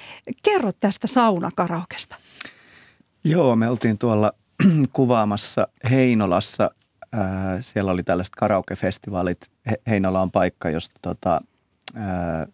[0.43, 2.17] Kerro tästä saunakaraokesta.
[3.25, 4.33] Joo, me oltiin tuolla
[4.93, 6.71] kuvaamassa Heinolassa.
[7.13, 9.51] Ää, siellä oli tällaiset karaokefestivaalit.
[9.87, 11.41] Heinola on paikka, josta tota,
[11.95, 12.47] ää,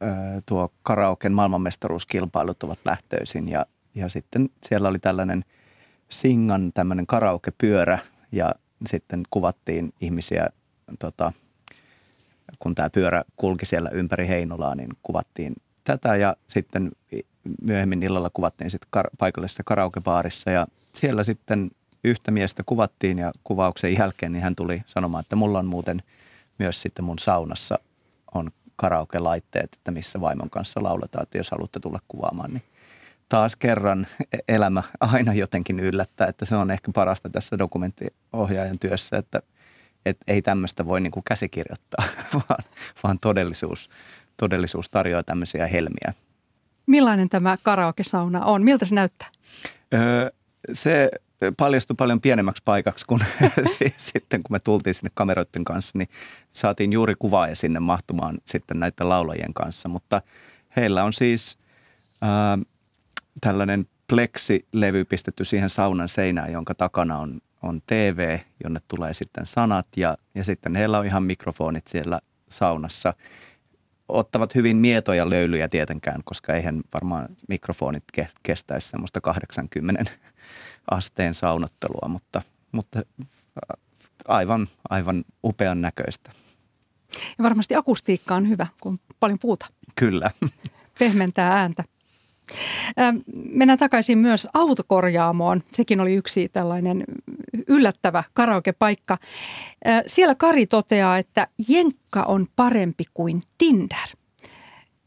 [0.00, 3.48] ää, tuo karaoken maailmanmestaruuskilpailut ovat lähtöisin.
[3.48, 5.44] Ja, ja sitten siellä oli tällainen
[6.08, 7.98] Singan tämmöinen karaokepyörä
[8.32, 8.54] ja
[8.86, 10.48] sitten kuvattiin ihmisiä,
[10.98, 11.32] tota,
[12.58, 16.92] kun tämä pyörä kulki siellä ympäri Heinolaa, niin kuvattiin tätä ja sitten
[17.62, 21.70] myöhemmin illalla kuvattiin sitten kar- paikallisessa karaokebaarissa ja siellä sitten
[22.04, 26.02] yhtä miestä kuvattiin ja kuvauksen jälkeen niin hän tuli sanomaan, että mulla on muuten
[26.58, 27.78] myös sitten mun saunassa
[28.34, 32.62] on karaoke-laitteet, että missä vaimon kanssa lauletaan, että jos haluatte tulla kuvaamaan, niin
[33.28, 34.06] taas kerran
[34.48, 39.42] elämä aina jotenkin yllättää, että se on ehkä parasta tässä dokumenttiohjaajan työssä, että,
[40.06, 42.04] että ei tämmöistä voi niin kuin käsikirjoittaa,
[42.48, 42.64] vaan,
[43.02, 43.90] vaan todellisuus,
[44.36, 46.14] todellisuus tarjoaa tämmöisiä helmiä.
[46.86, 48.62] Millainen tämä karaoke-sauna on?
[48.62, 49.28] Miltä se näyttää?
[49.94, 50.30] Öö,
[50.72, 51.10] se
[51.56, 53.20] paljastui paljon pienemmäksi paikaksi, kun
[53.96, 56.08] sitten kun me tultiin sinne kameroiden kanssa, niin
[56.52, 59.88] saatiin juuri kuvaaja sinne mahtumaan sitten näiden laulajien kanssa.
[59.88, 60.22] Mutta
[60.76, 61.58] heillä on siis
[62.20, 62.58] ää,
[63.40, 69.86] tällainen pleksilevy pistetty siihen saunan seinään, jonka takana on, on TV, jonne tulee sitten sanat
[69.96, 73.14] ja, ja sitten heillä on ihan mikrofonit siellä saunassa–
[74.08, 78.04] ottavat hyvin mietoja löylyjä tietenkään, koska eihän varmaan mikrofonit
[78.42, 80.04] kestäisi semmoista 80
[80.90, 83.82] asteen saunottelua, mutta, mutta äh,
[84.28, 86.30] aivan, aivan upean näköistä.
[87.38, 89.66] Ja varmasti akustiikka on hyvä, kun paljon puuta.
[89.96, 90.30] Kyllä.
[90.98, 91.84] Pehmentää ääntä.
[93.50, 95.62] Mennään takaisin myös autokorjaamoon.
[95.72, 97.04] Sekin oli yksi tällainen
[97.68, 99.18] yllättävä karaokepaikka.
[100.06, 104.08] Siellä Kari toteaa, että Jenkka on parempi kuin Tinder.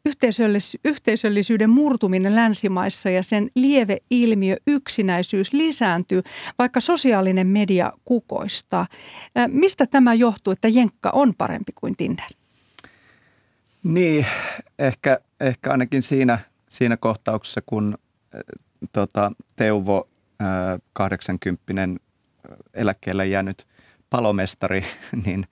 [0.10, 6.22] Yhteisöllis- yhteisöllisyyden murtuminen länsimaissa ja sen lieve ilmiö yksinäisyys lisääntyy,
[6.60, 8.88] vaikka sosiaalinen media kukoistaa.
[9.48, 12.26] Mistä tämä johtuu, että Jenkka on parempi kuin Tinder?
[13.84, 14.26] Niin,
[14.80, 17.98] ehkä, ehkä ainakin siinä– siinä kohtauksessa, kun
[18.36, 18.42] äh,
[18.92, 20.10] tota, Teuvo,
[20.42, 20.48] äh,
[20.94, 21.64] 80
[22.74, 23.68] eläkkeelle jäänyt
[24.10, 24.84] palomestari,
[25.26, 25.46] niin,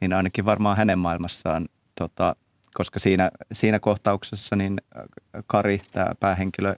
[0.00, 2.36] niin ainakin varmaan hänen maailmassaan, tota,
[2.74, 4.80] koska siinä, siinä kohtauksessa niin
[5.46, 6.74] Kari, tämä päähenkilö,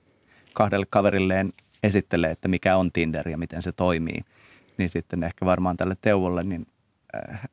[0.55, 4.21] kahdelle kaverilleen esittelee, että mikä on Tinder ja miten se toimii,
[4.79, 6.67] niin sitten ehkä varmaan tälle Teuvolle, niin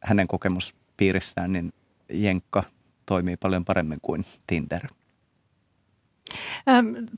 [0.01, 1.73] hänen kokemuspiirissään, niin
[2.09, 2.63] Jenkka
[3.05, 4.87] toimii paljon paremmin kuin Tinder.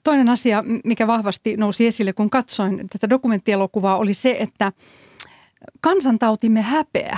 [0.03, 4.71] Toinen asia, mikä vahvasti nousi esille, kun katsoin tätä dokumenttielokuvaa, oli se, että
[5.81, 7.17] kansantautimme häpeä,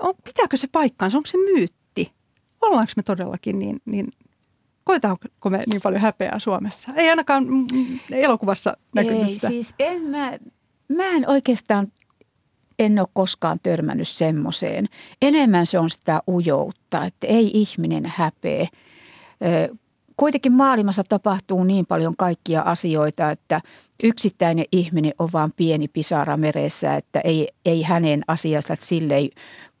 [0.00, 2.12] on, pitääkö se paikkaansa, onko se myytti?
[2.60, 4.08] Ollaanko me todellakin niin, niin
[4.84, 6.92] koetaanko me niin paljon häpeää Suomessa?
[6.96, 7.46] Ei ainakaan
[8.10, 10.38] elokuvassa näkynyt Ei, siis en mä,
[10.88, 11.88] mä en oikeastaan
[12.78, 14.86] en ole koskaan törmännyt semmoiseen.
[15.22, 18.66] Enemmän se on sitä ujoutta, että ei ihminen häpeä
[20.16, 23.60] kuitenkin maailmassa tapahtuu niin paljon kaikkia asioita, että
[24.02, 29.30] yksittäinen ihminen on vain pieni pisara meressä, että ei, ei hänen asiasta silleen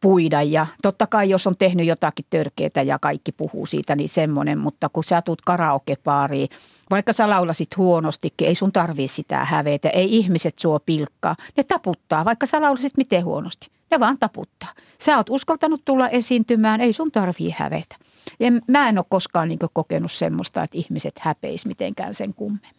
[0.00, 0.42] puida.
[0.42, 4.58] Ja totta kai, jos on tehnyt jotakin törkeää ja kaikki puhuu siitä, niin semmoinen.
[4.58, 6.48] Mutta kun sä tuut karaokepaariin,
[6.90, 9.88] vaikka sä laulasit huonostikin, ei sun tarvii sitä hävetä.
[9.88, 11.36] Ei ihmiset suo pilkkaa.
[11.56, 13.66] Ne taputtaa, vaikka sä laulasit miten huonosti.
[13.90, 14.68] Ne vaan taputtaa.
[14.98, 17.96] Sä oot uskaltanut tulla esiintymään, ei sun tarvii hävetä.
[18.40, 22.70] Ja mä en ole koskaan niin kokenut semmoista, että ihmiset häpeis mitenkään sen kummemmin.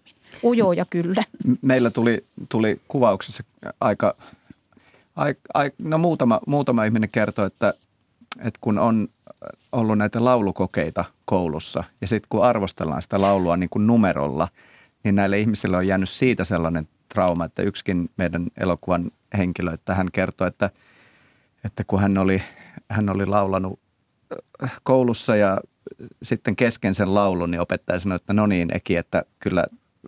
[0.43, 1.23] Ujoja kyllä.
[1.61, 3.43] Meillä tuli, tuli kuvauksessa
[3.81, 4.15] aika,
[5.53, 7.73] aika no muutama, muutama ihminen kertoi, että,
[8.39, 9.07] että kun on
[9.71, 14.47] ollut näitä laulukokeita koulussa ja sitten kun arvostellaan sitä laulua niin kuin numerolla,
[15.03, 20.07] niin näille ihmisille on jäänyt siitä sellainen trauma, että yksikin meidän elokuvan henkilö, että hän
[20.13, 20.69] kertoi, että,
[21.65, 22.41] että kun hän oli,
[22.89, 23.79] hän oli laulanut
[24.84, 25.61] koulussa ja
[26.24, 29.65] sitten kesken sen laulun, niin opettaja sanoi, että no niin Eki, että kyllä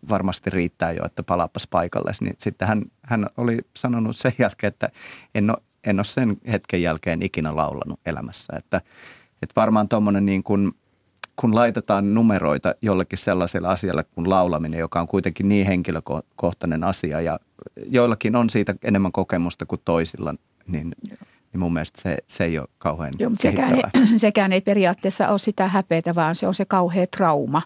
[0.10, 2.12] varmasti riittää jo, että palaapas paikalle.
[2.22, 4.90] Niin sitten hän, hän oli sanonut sen jälkeen, että
[5.36, 8.54] en ole, en ole sen hetken jälkeen ikinä laulanut elämässä.
[8.58, 8.82] Että,
[9.42, 10.72] että varmaan tuommoinen niin kuin,
[11.36, 17.40] kun laitetaan numeroita jollekin sellaiselle asialle kuin laulaminen, joka on kuitenkin niin henkilökohtainen asia ja
[17.86, 20.36] joillakin on siitä enemmän kokemusta kuin toisilla,
[20.68, 20.96] niin–
[21.56, 23.82] niin mun mielestä se, se ei ole kauhean Joo, sekään, ei,
[24.18, 27.62] sekään ei periaatteessa ole sitä häpeätä, vaan se on se kauhea trauma,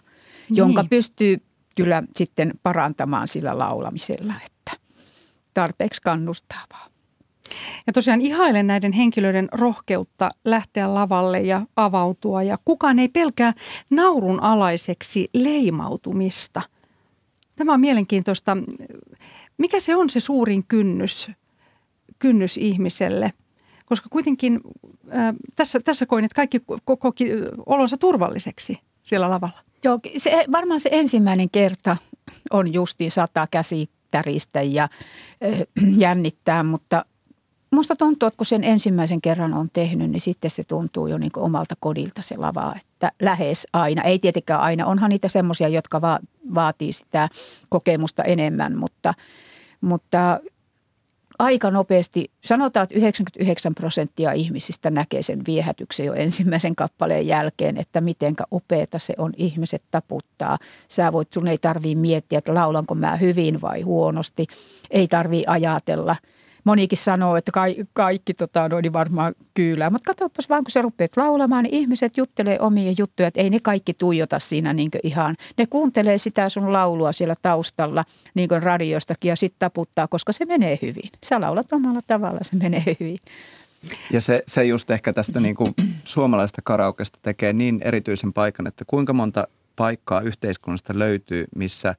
[0.48, 0.56] niin.
[0.56, 1.36] jonka pystyy
[1.76, 4.84] kyllä sitten parantamaan sillä laulamisella, että
[5.54, 6.86] tarpeeksi kannustavaa.
[7.86, 13.52] Ja tosiaan ihailen näiden henkilöiden rohkeutta lähteä lavalle ja avautua ja kukaan ei pelkää
[13.90, 16.62] naurun alaiseksi leimautumista.
[17.56, 18.56] Tämä on mielenkiintoista.
[19.58, 21.30] Mikä se on se suurin kynnys,
[22.18, 23.32] kynnys ihmiselle?
[23.90, 24.60] Koska kuitenkin
[25.16, 27.30] äh, tässä, tässä koin, että kaikki koki
[27.66, 29.58] olonsa turvalliseksi siellä lavalla.
[29.84, 31.96] Joo, se, varmaan se ensimmäinen kerta
[32.50, 35.60] on justiin sata käsitäristä ja äh,
[35.96, 37.04] jännittää, mutta
[37.70, 41.30] musta tuntuu, että kun sen ensimmäisen kerran on tehnyt, niin sitten se tuntuu jo niin
[41.36, 44.02] omalta kodilta se lava, että lähes aina.
[44.02, 46.20] Ei tietenkään aina, onhan niitä semmoisia, jotka va-
[46.54, 47.28] vaatii sitä
[47.68, 49.14] kokemusta enemmän, mutta,
[49.80, 50.40] mutta
[51.40, 58.00] aika nopeasti, sanotaan, että 99 prosenttia ihmisistä näkee sen viehätyksen jo ensimmäisen kappaleen jälkeen, että
[58.00, 60.58] mitenkä upeeta se on, ihmiset taputtaa.
[60.88, 64.46] Sä voit, sun ei tarvii miettiä, että laulanko mä hyvin vai huonosti,
[64.90, 66.16] ei tarvii ajatella–
[66.64, 69.90] monikin sanoo, että kaikki, kaikki tota, no, niin varmaan kyylää.
[69.90, 73.60] Mutta katsopas vaan, kun sä rupeat laulamaan, niin ihmiset juttelee omia juttuja, että ei ne
[73.62, 75.36] kaikki tuijota siinä niin ihan.
[75.58, 78.04] Ne kuuntelee sitä sun laulua siellä taustalla
[78.34, 81.10] niin radiostakin ja sitten taputtaa, koska se menee hyvin.
[81.24, 83.18] Sä laulat omalla tavalla, se menee hyvin.
[84.12, 88.84] Ja se, se just ehkä tästä niin kuin suomalaista karaokesta tekee niin erityisen paikan, että
[88.86, 91.94] kuinka monta paikkaa yhteiskunnasta löytyy, missä,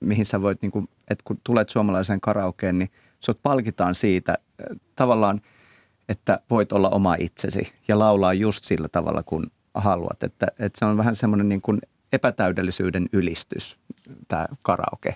[0.00, 2.90] mihin sä voit, niin kuin, että kun tulet suomalaiseen karaokeen, niin–
[3.26, 5.40] sut palkitaan siitä äh, tavallaan,
[6.08, 10.22] että voit olla oma itsesi ja laulaa just sillä tavalla, kun haluat.
[10.22, 11.78] Että, että se on vähän semmoinen niin kuin
[12.12, 13.76] epätäydellisyyden ylistys,
[14.28, 15.14] tämä karaoke.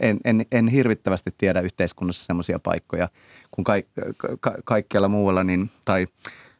[0.00, 3.08] En, en, en hirvittävästi tiedä yhteiskunnassa semmoisia paikkoja,
[3.50, 3.72] kun ka,
[4.40, 6.06] ka, kaikkialla muualla, niin, tai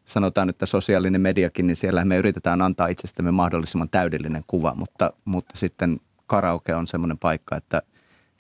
[0.05, 5.57] sanotaan, että sosiaalinen mediakin, niin siellä me yritetään antaa itsestämme mahdollisimman täydellinen kuva, mutta, mutta
[5.57, 7.83] sitten karaoke on semmoinen paikka, että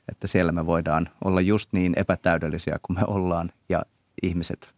[0.08, 3.82] että siellä me voidaan olla just niin epätäydellisiä kuin me ollaan ja
[4.22, 4.74] ihmiset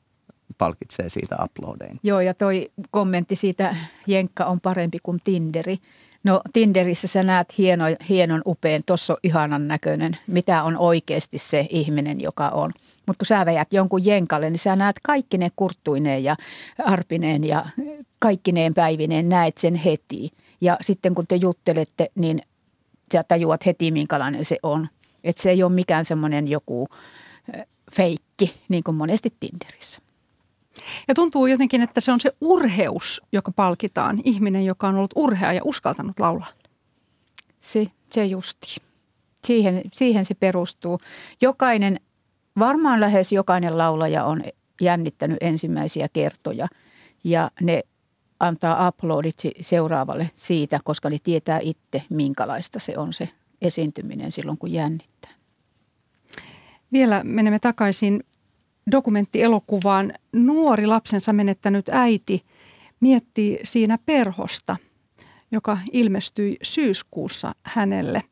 [0.59, 2.01] palkitsee siitä uploadein.
[2.03, 5.79] Joo ja toi kommentti siitä Jenkka on parempi kuin Tinderi.
[6.25, 11.66] No Tinderissä sä näet hieno, hienon upean, tuossa on ihanan näköinen, mitä on oikeasti se
[11.70, 12.72] ihminen, joka on.
[13.07, 16.37] Mutta kun sä väjät jonkun jenkalle, niin sä näet kaikki ne kurttuineen ja
[16.79, 17.66] arpineen ja
[18.18, 20.31] kaikkineen päivineen, näet sen heti.
[20.61, 22.43] Ja sitten kun te juttelette, niin
[23.12, 24.89] sä tajuat heti, minkälainen se on.
[25.25, 26.89] Että se ei ole mikään semmoinen joku
[27.93, 30.01] feikki, niin kuin monesti Tinderissä.
[31.09, 34.20] Ja tuntuu jotenkin, että se on se urheus, joka palkitaan.
[34.25, 36.53] Ihminen, joka on ollut urhea ja uskaltanut laulaa.
[37.61, 38.77] Se, se justi.
[39.45, 41.01] Siihen, siihen se perustuu.
[41.41, 42.01] Jokainen,
[42.59, 44.45] varmaan lähes jokainen laulaja on
[44.81, 46.66] jännittänyt ensimmäisiä kertoja.
[47.25, 47.83] Ja ne
[48.41, 53.29] antaa uploadit seuraavalle siitä, koska ne tietää itse, minkälaista se on se
[53.65, 55.31] esiintyminen silloin, kun jännittää.
[56.93, 58.25] Vielä menemme takaisin
[58.91, 60.12] dokumenttielokuvaan.
[60.33, 62.45] Nuori lapsensa menettänyt äiti
[63.01, 64.77] miettii siinä perhosta,
[65.51, 68.23] joka ilmestyi syyskuussa hänelle.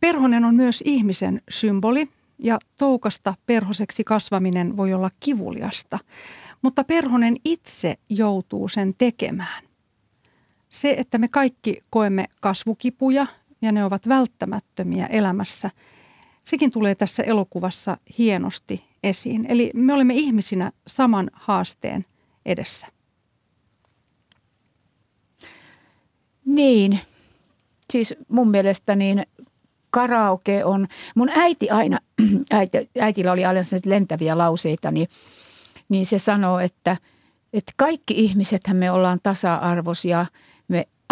[0.00, 5.98] Perhonen on myös ihmisen symboli ja toukasta perhoseksi kasvaminen voi olla kivuliasta,
[6.62, 9.64] mutta perhonen itse joutuu sen tekemään.
[10.68, 13.26] Se, että me kaikki koemme kasvukipuja
[13.62, 15.70] ja ne ovat välttämättömiä elämässä,
[16.44, 19.46] sekin tulee tässä elokuvassa hienosti esiin.
[19.48, 22.04] Eli me olemme ihmisinä saman haasteen
[22.46, 22.86] edessä.
[26.44, 27.00] Niin,
[27.90, 29.22] siis mun mielestä niin
[29.90, 31.98] karaoke on, mun äiti aina,
[32.50, 35.08] äiti, äitillä oli aina lentäviä lauseita, niin,
[35.88, 36.96] niin se sanoo, että,
[37.52, 40.26] että kaikki ihmisethän me ollaan tasa-arvoisia,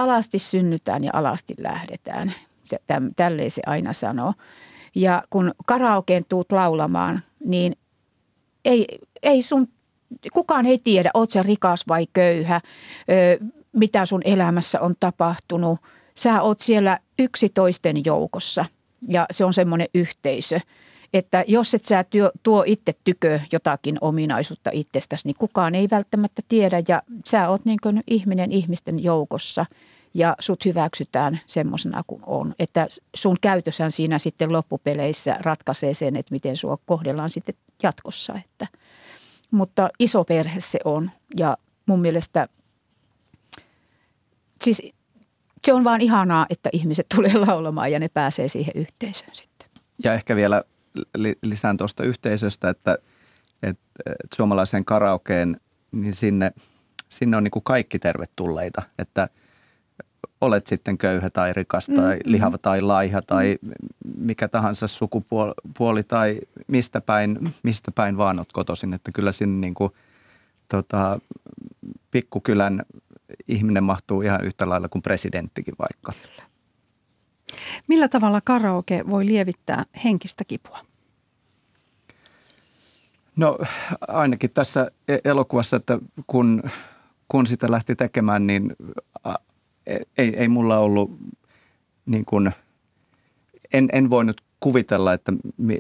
[0.01, 2.33] alasti synnytään ja alasti lähdetään.
[2.63, 4.35] Se, täm, tälleen se aina sanoo.
[4.95, 7.73] Ja kun karaokeen tuut laulamaan, niin
[8.65, 8.87] ei,
[9.23, 9.69] ei sun,
[10.33, 12.61] kukaan ei tiedä, oot sä rikas vai köyhä,
[13.73, 15.79] mitä sun elämässä on tapahtunut.
[16.17, 18.65] Sä oot siellä yksitoisten joukossa
[19.09, 20.61] ja se on semmoinen yhteisö.
[21.15, 26.43] Että jos et sä työ, tuo itse tykö jotakin ominaisuutta itsestäsi, niin kukaan ei välttämättä
[26.49, 29.67] tiedä ja sä oot niin kuin ihminen ihmisten joukossa
[30.15, 32.55] ja sut hyväksytään semmoisena kuin on.
[32.59, 32.87] Että
[33.17, 38.35] sun käytöshän siinä sitten loppupeleissä ratkaisee sen, että miten sua kohdellaan sitten jatkossa.
[38.45, 38.67] Että,
[39.51, 41.57] mutta iso perhe se on ja
[41.87, 42.49] mun mielestä
[44.65, 44.83] siis
[45.65, 49.69] se on vaan ihanaa, että ihmiset tulee laulamaan ja ne pääsee siihen yhteisöön sitten.
[50.05, 50.63] Ja ehkä vielä
[51.43, 52.99] lisään tuosta yhteisöstä, että,
[53.63, 55.61] että, että suomalaisen karaokeen,
[55.93, 56.53] niin sinne,
[57.09, 59.29] sinne on niin kuin kaikki tervetulleita, että
[60.41, 62.33] olet sitten köyhä tai rikas tai mm-hmm.
[62.33, 63.73] lihava tai laiha tai mm.
[64.17, 69.75] mikä tahansa sukupuoli tai mistä päin, mistä päin vaan olet kotoisin, että kyllä sinne niin
[69.75, 69.93] kuin,
[70.69, 71.21] tota,
[72.11, 72.83] pikkukylän
[73.49, 76.13] ihminen mahtuu ihan yhtä lailla kuin presidenttikin vaikka.
[77.87, 80.79] Millä tavalla karaoke voi lievittää henkistä kipua?
[83.37, 83.59] No
[84.09, 86.63] ainakin tässä e- elokuvassa, että kun,
[87.29, 88.77] kun sitä lähti tekemään, niin
[89.87, 91.19] e- ei, ei mulla ollut
[92.07, 92.51] niin kuin,
[93.73, 95.79] en, en voinut kuvitella, että mi,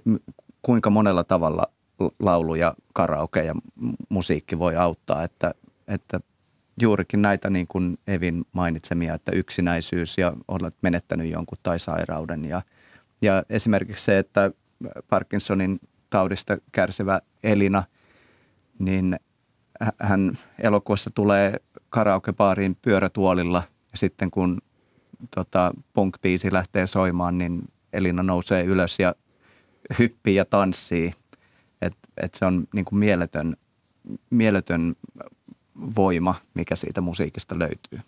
[0.63, 1.67] kuinka monella tavalla
[2.21, 3.55] laulu ja karaoke ja
[4.09, 5.55] musiikki voi auttaa, että,
[5.89, 6.21] että
[6.81, 12.45] juurikin näitä niin kuin Evin mainitsemia, että yksinäisyys ja olet menettänyt jonkun tai sairauden.
[12.45, 12.63] Ja,
[13.23, 14.51] ja esimerkiksi se, että
[15.09, 17.85] Parkinsonin taudista kärsivä Elina,
[18.79, 19.17] niin
[20.01, 21.61] hän elokuussa tulee
[21.91, 23.63] karaokebaariin pyörätuolilla
[23.93, 24.59] ja sitten kun
[25.35, 27.63] tota, punk-biisi lähtee soimaan, niin
[27.93, 29.15] Elina nousee ylös ja
[29.99, 31.15] hyppii ja tanssii.
[31.83, 33.57] Et, et se on niin kuin mieletön,
[34.31, 34.95] mieletön
[35.97, 38.01] voima, mikä siitä musiikista löytyy.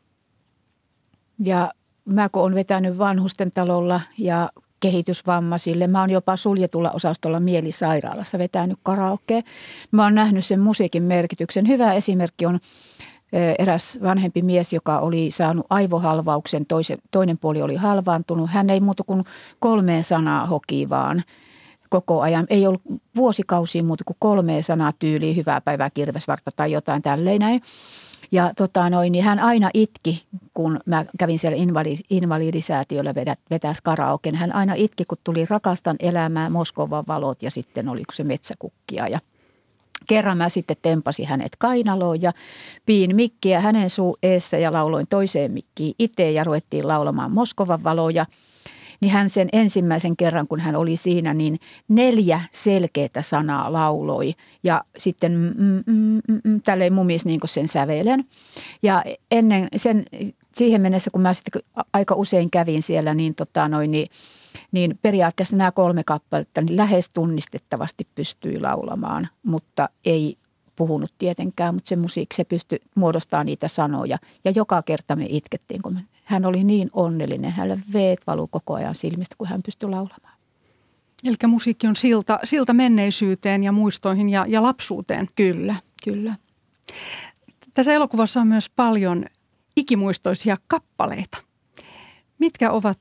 [1.38, 1.70] Ja
[2.04, 4.50] mä kun olen vetänyt vanhusten talolla ja
[4.80, 5.86] kehitysvammaisille.
[5.86, 9.42] Mä oon jopa suljetulla osastolla mielisairaalassa vetänyt karaoke.
[9.90, 11.68] Mä oon nähnyt sen musiikin merkityksen.
[11.68, 12.60] Hyvä esimerkki on
[13.58, 18.50] eräs vanhempi mies, joka oli saanut aivohalvauksen, toisen, toinen puoli oli halvaantunut.
[18.50, 19.24] Hän ei muuta kuin
[19.58, 21.22] kolmeen sanaa hoki vaan–
[21.92, 22.46] koko ajan.
[22.50, 22.82] Ei ollut
[23.16, 27.62] vuosikausia muuta kuin kolme sanaa tyyliä, hyvää päivää, kirvesvartta tai jotain tälleen näin.
[28.32, 30.24] Ja tota noin, niin hän aina itki,
[30.54, 31.58] kun mä kävin siellä
[32.10, 34.34] invalidisäätiöllä vedä, vetäs karaoken.
[34.34, 39.18] Hän aina itki, kun tuli Rakastan elämää, Moskovan valot ja sitten oli se metsäkukkia ja
[40.06, 42.32] Kerran mä sitten tempasin hänet kainaloon ja
[42.86, 48.26] piin mikkiä hänen suu eessä ja lauloin toiseen mikkiin itse ja ruvettiin laulamaan Moskovan valoja
[49.02, 54.32] niin hän sen ensimmäisen kerran, kun hän oli siinä, niin neljä selkeää sanaa lauloi
[54.64, 58.24] ja sitten mm, mm, mm, mm, mm mumis niin sen sävelen.
[58.82, 60.04] Ja ennen sen,
[60.54, 64.08] siihen mennessä, kun mä sitten aika usein kävin siellä, niin, tota noin, niin,
[64.72, 70.36] niin periaatteessa nämä kolme kappaletta niin lähes tunnistettavasti pystyi laulamaan, mutta ei
[70.76, 74.18] puhunut tietenkään, mutta se musiikki, se pystyi muodostamaan niitä sanoja.
[74.44, 76.00] Ja joka kerta me itkettiin, kun
[76.32, 77.52] hän oli niin onnellinen.
[77.52, 80.38] Hänelle veet valuu koko ajan silmistä, kun hän pystyi laulamaan.
[81.24, 85.28] Eli musiikki on silta, silta menneisyyteen ja muistoihin ja, ja lapsuuteen.
[85.34, 86.34] Kyllä, kyllä.
[87.74, 89.24] Tässä elokuvassa on myös paljon
[89.76, 91.38] ikimuistoisia kappaleita.
[92.38, 93.00] Mitkä ovat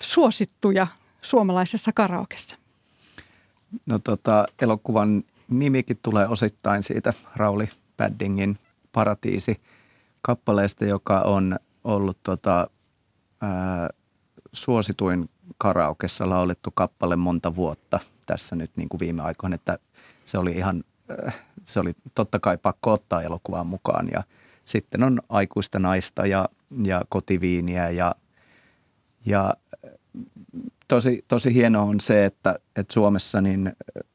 [0.00, 0.86] suosittuja
[1.22, 2.58] suomalaisessa karaokessa?
[3.86, 8.58] No tota, elokuvan nimikin tulee osittain siitä Rauli Paddingin
[8.92, 9.60] Paratiisi
[10.22, 12.70] kappaleesta, joka on ollut tota,
[13.40, 13.88] ää,
[14.52, 19.78] suosituin karaokessa laulettu kappale monta vuotta tässä nyt niin kuin viime aikoina, että
[20.24, 20.84] se oli ihan,
[21.64, 24.08] se oli totta kai pakko ottaa elokuvaan mukaan.
[24.12, 24.22] Ja
[24.64, 26.48] sitten on aikuista naista ja,
[26.84, 28.14] ja kotiviiniä ja,
[29.26, 29.54] ja
[30.88, 33.72] tosi, tosi hienoa on se, että, että Suomessa niin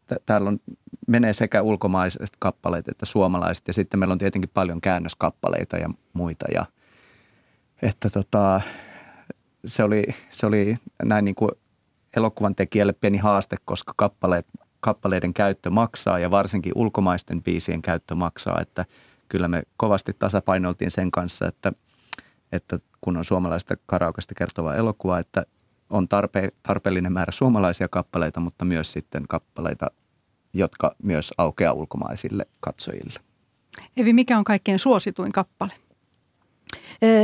[0.07, 0.59] t- täällä on,
[1.07, 3.67] menee sekä ulkomaiset kappaleet että suomalaiset.
[3.67, 6.45] Ja sitten meillä on tietenkin paljon käännöskappaleita ja muita.
[6.53, 6.65] Ja–
[7.83, 8.61] että tota,
[9.65, 11.51] se, oli, se oli näin niin kuin
[12.15, 14.47] elokuvan tekijälle pieni haaste, koska kappaleet,
[14.79, 18.85] kappaleiden käyttö maksaa ja varsinkin ulkomaisten biisien käyttö maksaa, että
[19.29, 21.71] kyllä me kovasti tasapainoltiin sen kanssa, että,
[22.51, 25.45] että kun on suomalaista karaokesta kertova elokuva, että
[25.89, 29.91] on tarpe, tarpeellinen määrä suomalaisia kappaleita, mutta myös sitten kappaleita,
[30.53, 33.19] jotka myös aukeaa ulkomaisille katsojille.
[33.97, 35.71] Evi, mikä on kaikkein suosituin kappale?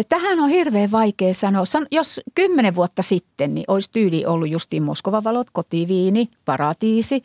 [0.10, 1.64] Tähän on hirveän vaikea sanoa.
[1.92, 7.24] Jos kymmenen vuotta sitten, niin olisi tyyli ollut justiin Moskovan valot, kotiviini, paratiisi,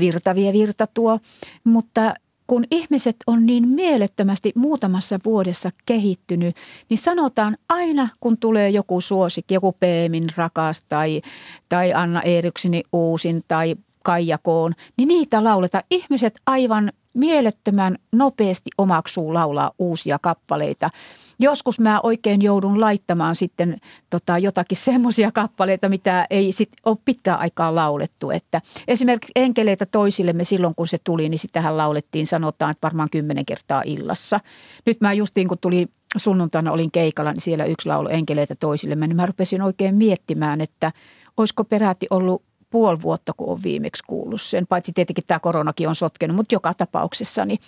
[0.00, 1.18] virtavia virtatuo.
[1.64, 2.14] Mutta
[2.46, 6.56] kun ihmiset on niin mielettömästi muutamassa vuodessa kehittynyt,
[6.90, 11.22] niin sanotaan aina, kun tulee joku suosikki, joku Peemin rakas tai,
[11.68, 15.84] tai Anna Eeriksini uusin tai Kaijakoon, niin niitä lauletaan.
[15.90, 20.90] Ihmiset aivan mielettömän nopeasti omaksuu laulaa uusia kappaleita.
[21.38, 23.76] Joskus mä oikein joudun laittamaan sitten
[24.10, 28.30] tota jotakin semmoisia kappaleita, mitä ei sit ole pitkään aikaa laulettu.
[28.30, 33.46] Että esimerkiksi enkeleitä toisillemme silloin, kun se tuli, niin sitähän laulettiin sanotaan, että varmaan kymmenen
[33.46, 34.40] kertaa illassa.
[34.86, 35.86] Nyt mä justiin kun tuli
[36.16, 40.92] sunnuntaina olin keikalla, niin siellä yksi laulu enkeleitä toisillemme, niin mä rupesin oikein miettimään, että
[41.36, 42.42] olisiko peräti ollut
[42.76, 44.66] puoli vuotta, kun on viimeksi kuullut sen.
[44.66, 47.44] Paitsi tietenkin tämä koronakin on sotkenut, mutta joka tapauksessa.
[47.44, 47.58] Niin,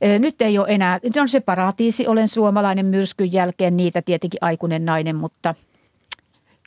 [0.00, 4.38] e, nyt ei ole enää, se on se paratiisi, olen suomalainen myrskyn jälkeen, niitä tietenkin
[4.40, 5.54] aikuinen nainen, mutta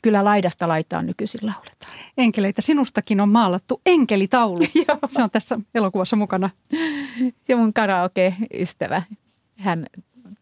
[0.02, 1.92] kyllä laidasta laitaan nykyisin lauletaan.
[2.18, 4.58] Enkeleitä sinustakin on maalattu enkelitaulu.
[5.14, 6.50] se on tässä elokuvassa mukana.
[7.44, 9.02] Se mun karaoke-ystävä,
[9.56, 9.86] hän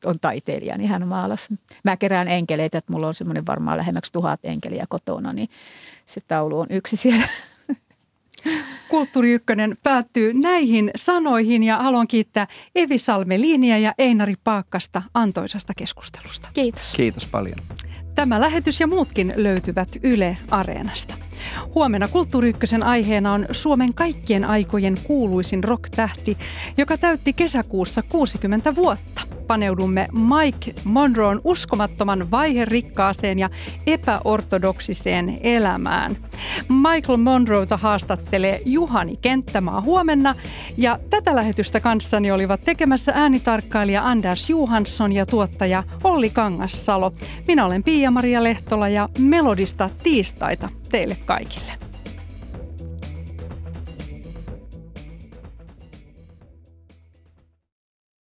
[0.05, 1.55] on taiteilija, niin hän maalasi.
[1.85, 5.49] Mä kerään enkeleitä, että mulla on semmoinen varmaan lähemmäksi tuhat enkeliä kotona, niin
[6.07, 7.29] se taulu on yksi siellä.
[8.89, 16.49] Kulttuuri Ykkönen päättyy näihin sanoihin ja haluan kiittää Evi Salmelinia ja Einari Paakkasta antoisasta keskustelusta.
[16.55, 16.95] Kiitos.
[16.97, 17.59] Kiitos paljon.
[18.15, 21.15] Tämä lähetys ja muutkin löytyvät Yle Areenasta.
[21.75, 26.39] Huomenna Kulttuuri Ykkösen aiheena on Suomen kaikkien aikojen kuuluisin rock-tähti,
[26.79, 29.23] joka täytti kesäkuussa 60 vuotta.
[29.47, 33.51] Paneudumme Mike Monroon uskomattoman vaiherikkaaseen ja
[33.87, 36.17] epäortodoksiseen elämään.
[36.69, 40.35] Michael Monroota haastattelee Juhani Kenttämaa huomenna
[40.77, 47.13] ja tätä lähetystä kanssani olivat tekemässä äänitarkkailija Anders Johansson ja tuottaja Olli Kangassalo.
[47.49, 51.73] Minä olen Pia Pia-Maria Lehtola ja Melodista tiistaita teille kaikille.